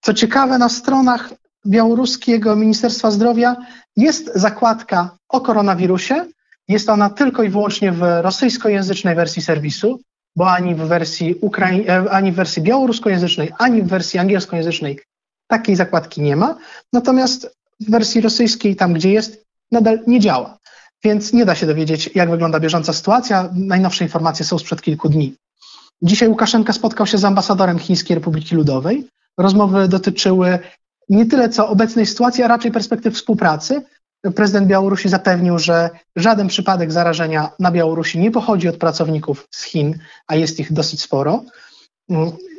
[0.00, 1.30] Co ciekawe, na stronach
[1.66, 3.56] białoruskiego Ministerstwa Zdrowia
[3.96, 6.26] jest zakładka o koronawirusie.
[6.68, 10.00] Jest ona tylko i wyłącznie w rosyjskojęzycznej wersji serwisu,
[10.36, 14.98] bo ani w wersji, Ukrai- e, ani w wersji białoruskojęzycznej, ani w wersji angielskojęzycznej
[15.46, 16.56] takiej zakładki nie ma.
[16.92, 20.58] Natomiast w wersji rosyjskiej, tam gdzie jest, nadal nie działa.
[21.04, 23.50] Więc nie da się dowiedzieć, jak wygląda bieżąca sytuacja.
[23.54, 25.34] Najnowsze informacje są sprzed kilku dni.
[26.02, 29.08] Dzisiaj Łukaszenka spotkał się z ambasadorem Chińskiej Republiki Ludowej.
[29.38, 30.58] Rozmowy dotyczyły
[31.08, 33.82] nie tyle co obecnej sytuacji, a raczej perspektyw współpracy.
[34.34, 39.98] Prezydent Białorusi zapewnił, że żaden przypadek zarażenia na Białorusi nie pochodzi od pracowników z Chin,
[40.26, 41.44] a jest ich dosyć sporo.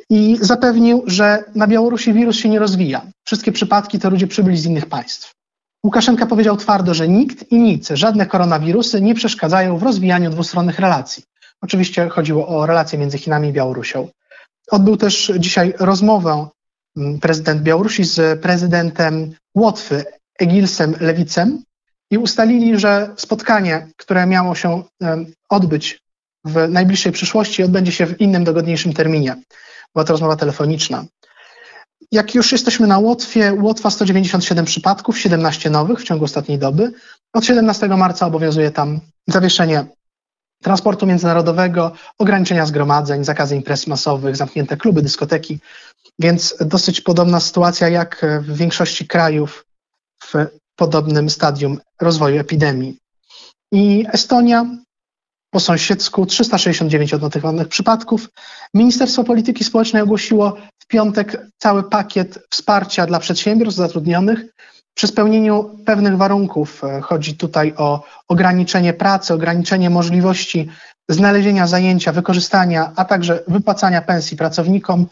[0.09, 3.01] I zapewnił, że na Białorusi wirus się nie rozwija.
[3.23, 5.33] Wszystkie przypadki to ludzie przybyli z innych państw.
[5.85, 11.23] Łukaszenka powiedział twardo, że nikt i nic, żadne koronawirusy nie przeszkadzają w rozwijaniu dwustronnych relacji.
[11.61, 14.07] Oczywiście chodziło o relacje między Chinami i Białorusią.
[14.71, 16.47] Odbył też dzisiaj rozmowę
[16.97, 20.05] mm, prezydent Białorusi z prezydentem Łotwy,
[20.41, 21.63] Egilsem Lewicem
[22.11, 24.83] i ustalili, że spotkanie, które miało się
[25.49, 26.01] odbyć
[26.45, 29.35] w najbliższej przyszłości, odbędzie się w innym, dogodniejszym terminie.
[29.95, 31.05] Była to rozmowa telefoniczna.
[32.11, 36.91] Jak już jesteśmy na Łotwie, Łotwa 197 przypadków, 17 nowych w ciągu ostatniej doby.
[37.33, 39.85] Od 17 marca obowiązuje tam zawieszenie
[40.63, 45.59] transportu międzynarodowego, ograniczenia zgromadzeń, zakazy imprez masowych, zamknięte kluby, dyskoteki,
[46.19, 49.65] więc dosyć podobna sytuacja jak w większości krajów
[50.23, 50.33] w
[50.75, 52.97] podobnym stadium rozwoju epidemii.
[53.71, 54.65] I Estonia
[55.51, 58.29] po sąsiedzku 369 odnotowanych przypadków.
[58.73, 64.45] Ministerstwo Polityki Społecznej ogłosiło w piątek cały pakiet wsparcia dla przedsiębiorstw zatrudnionych
[64.93, 66.81] przy spełnieniu pewnych warunków.
[67.01, 70.69] Chodzi tutaj o ograniczenie pracy, ograniczenie możliwości
[71.09, 75.07] znalezienia zajęcia, wykorzystania, a także wypłacania pensji pracownikom.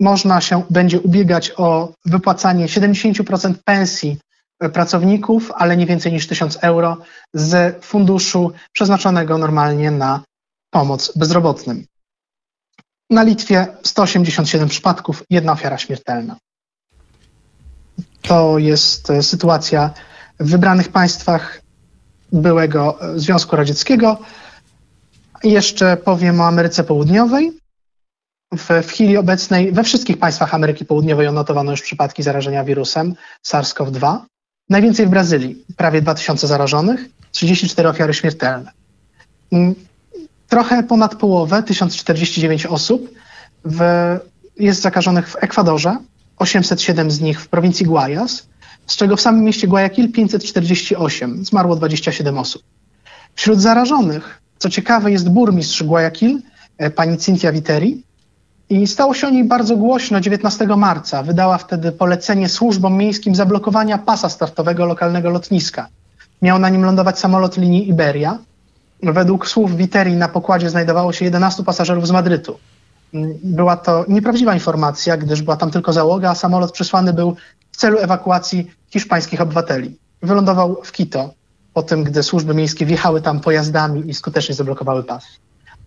[0.00, 4.18] Można się będzie ubiegać o wypłacanie 70% pensji
[4.72, 6.96] pracowników, ale nie więcej niż 1000 euro
[7.34, 10.22] z funduszu przeznaczonego normalnie na
[10.70, 11.84] pomoc bezrobotnym.
[13.10, 16.36] Na Litwie 187 przypadków, jedna ofiara śmiertelna.
[18.22, 19.90] To jest e, sytuacja
[20.40, 21.60] w wybranych państwach
[22.32, 24.18] byłego e, Związku Radzieckiego.
[25.44, 27.52] Jeszcze powiem o Ameryce Południowej.
[28.54, 33.14] W, w chwili obecnej we wszystkich państwach Ameryki Południowej odnotowano już przypadki zarażenia wirusem
[33.46, 34.18] SARS-CoV-2.
[34.68, 37.00] Najwięcej w Brazylii, prawie 2000 zarażonych,
[37.32, 38.72] 34 ofiary śmiertelne.
[39.52, 39.74] Mm,
[40.48, 43.10] Trochę ponad połowę, 1049 osób,
[43.64, 43.80] w,
[44.56, 45.96] jest zakażonych w Ekwadorze,
[46.36, 48.46] 807 z nich w prowincji Guayas,
[48.86, 52.62] z czego w samym mieście Guayaquil 548, zmarło 27 osób.
[53.34, 56.40] Wśród zarażonych, co ciekawe, jest burmistrz Guayaquil,
[56.78, 58.02] e, pani Cynthia Viteri,
[58.70, 61.22] i stało się o niej bardzo głośno 19 marca.
[61.22, 65.88] Wydała wtedy polecenie służbom miejskim zablokowania pasa startowego lokalnego lotniska.
[66.42, 68.38] Miał na nim lądować samolot linii Iberia.
[69.02, 72.58] Według słów Viteri na pokładzie znajdowało się 11 pasażerów z Madrytu.
[73.42, 77.36] Była to nieprawdziwa informacja, gdyż była tam tylko załoga, a samolot przesłany był
[77.72, 79.96] w celu ewakuacji hiszpańskich obywateli.
[80.22, 81.30] Wylądował w Quito,
[81.74, 85.24] po tym, gdy służby miejskie wjechały tam pojazdami i skutecznie zablokowały pas.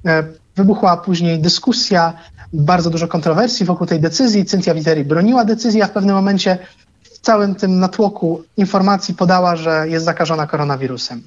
[0.05, 0.23] E,
[0.55, 2.13] Wybuchła później dyskusja,
[2.53, 4.45] bardzo dużo kontrowersji wokół tej decyzji.
[4.45, 6.57] Cynthia Viteri broniła decyzji, a w pewnym momencie
[7.03, 11.21] w całym tym natłoku informacji podała, że jest zakażona koronawirusem.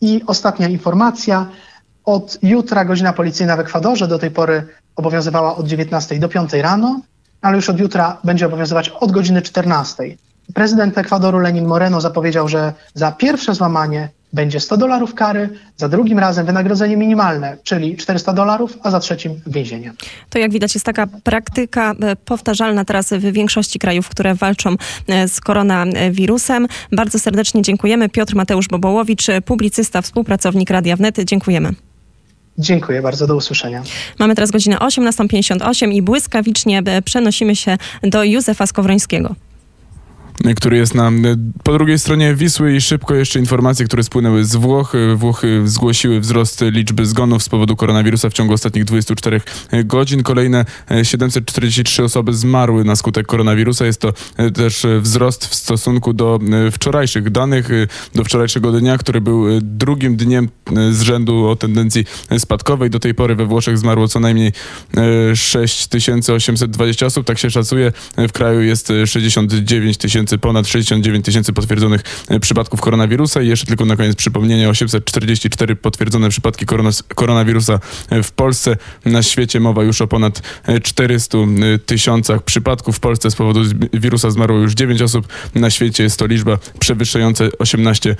[0.00, 1.46] I ostatnia informacja.
[2.04, 4.66] Od jutra godzina policyjna w Ekwadorze do tej pory
[4.96, 7.00] obowiązywała od 19 do 5 rano,
[7.42, 10.02] ale już od jutra będzie obowiązywać od godziny 14.
[10.54, 16.18] Prezydent Ekwadoru Lenin Moreno zapowiedział, że za pierwsze złamanie będzie 100 dolarów kary, za drugim
[16.18, 19.92] razem wynagrodzenie minimalne, czyli 400 dolarów, a za trzecim więzienie.
[20.30, 24.76] To jak widać jest taka praktyka e, powtarzalna teraz w większości krajów, które walczą
[25.08, 26.66] e, z koronawirusem.
[26.92, 28.08] Bardzo serdecznie dziękujemy.
[28.08, 31.18] Piotr Mateusz Bobołowicz, publicysta, współpracownik Radia Wnet.
[31.24, 31.72] Dziękujemy.
[32.58, 33.82] Dziękuję bardzo, do usłyszenia.
[34.18, 39.34] Mamy teraz godzinę 18.58 i błyskawicznie e, przenosimy się do Józefa Skowrońskiego
[40.56, 41.12] który jest na
[41.62, 44.92] po drugiej stronie Wisły i szybko jeszcze informacje, które spłynęły z Włoch.
[45.16, 49.40] Włochy zgłosiły wzrost liczby zgonów z powodu koronawirusa w ciągu ostatnich 24
[49.84, 50.22] godzin.
[50.22, 50.64] Kolejne
[51.02, 53.86] 743 osoby zmarły na skutek koronawirusa.
[53.86, 54.12] Jest to
[54.54, 56.38] też wzrost w stosunku do
[56.72, 57.68] wczorajszych danych,
[58.14, 60.48] do wczorajszego dnia, który był drugim dniem
[60.90, 62.04] z rzędu o tendencji
[62.38, 62.90] spadkowej.
[62.90, 64.52] Do tej pory we Włoszech zmarło co najmniej
[65.34, 67.92] 6820 osób, tak się szacuje.
[68.28, 73.66] W kraju jest 69 tysięcy tysięcy, ponad 69 tysięcy potwierdzonych e, przypadków koronawirusa i jeszcze
[73.66, 76.66] tylko na koniec przypomnienie 844 potwierdzone przypadki
[77.14, 78.76] koronawirusa e, w Polsce.
[79.04, 80.42] Na świecie mowa już o ponad
[80.82, 82.96] 400 e, tysiącach przypadków.
[82.96, 83.60] W Polsce z powodu
[83.92, 85.28] wirusa zmarło już 9 osób.
[85.54, 88.16] Na świecie jest to liczba przewyższająca 18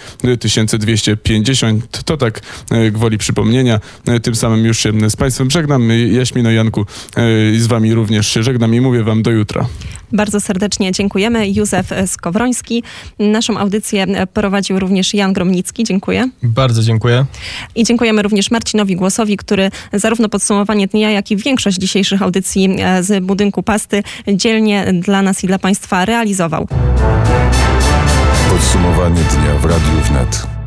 [0.79, 2.05] 250.
[2.05, 2.41] To tak
[2.93, 3.81] gwoli przypomnienia.
[4.23, 5.89] Tym samym już się z Państwem żegnam.
[6.13, 6.87] Jaśmino Janku
[7.59, 9.67] z Wami również się żegnam i mówię Wam do jutra.
[10.13, 11.51] Bardzo serdecznie dziękujemy.
[11.51, 12.83] Józef Skowroński.
[13.19, 15.85] Naszą audycję prowadził również Jan Gromnicki.
[15.85, 16.29] Dziękuję.
[16.43, 17.25] Bardzo dziękuję.
[17.75, 23.03] I dziękujemy również Marcinowi Głosowi, który zarówno podsumowanie dnia, jak i większość dzisiejszych audycji e,
[23.03, 24.03] z budynku Pasty
[24.35, 26.69] dzielnie dla nas i dla Państwa realizował.
[28.51, 30.62] Podsumowanie dnia w Radiu Wnet.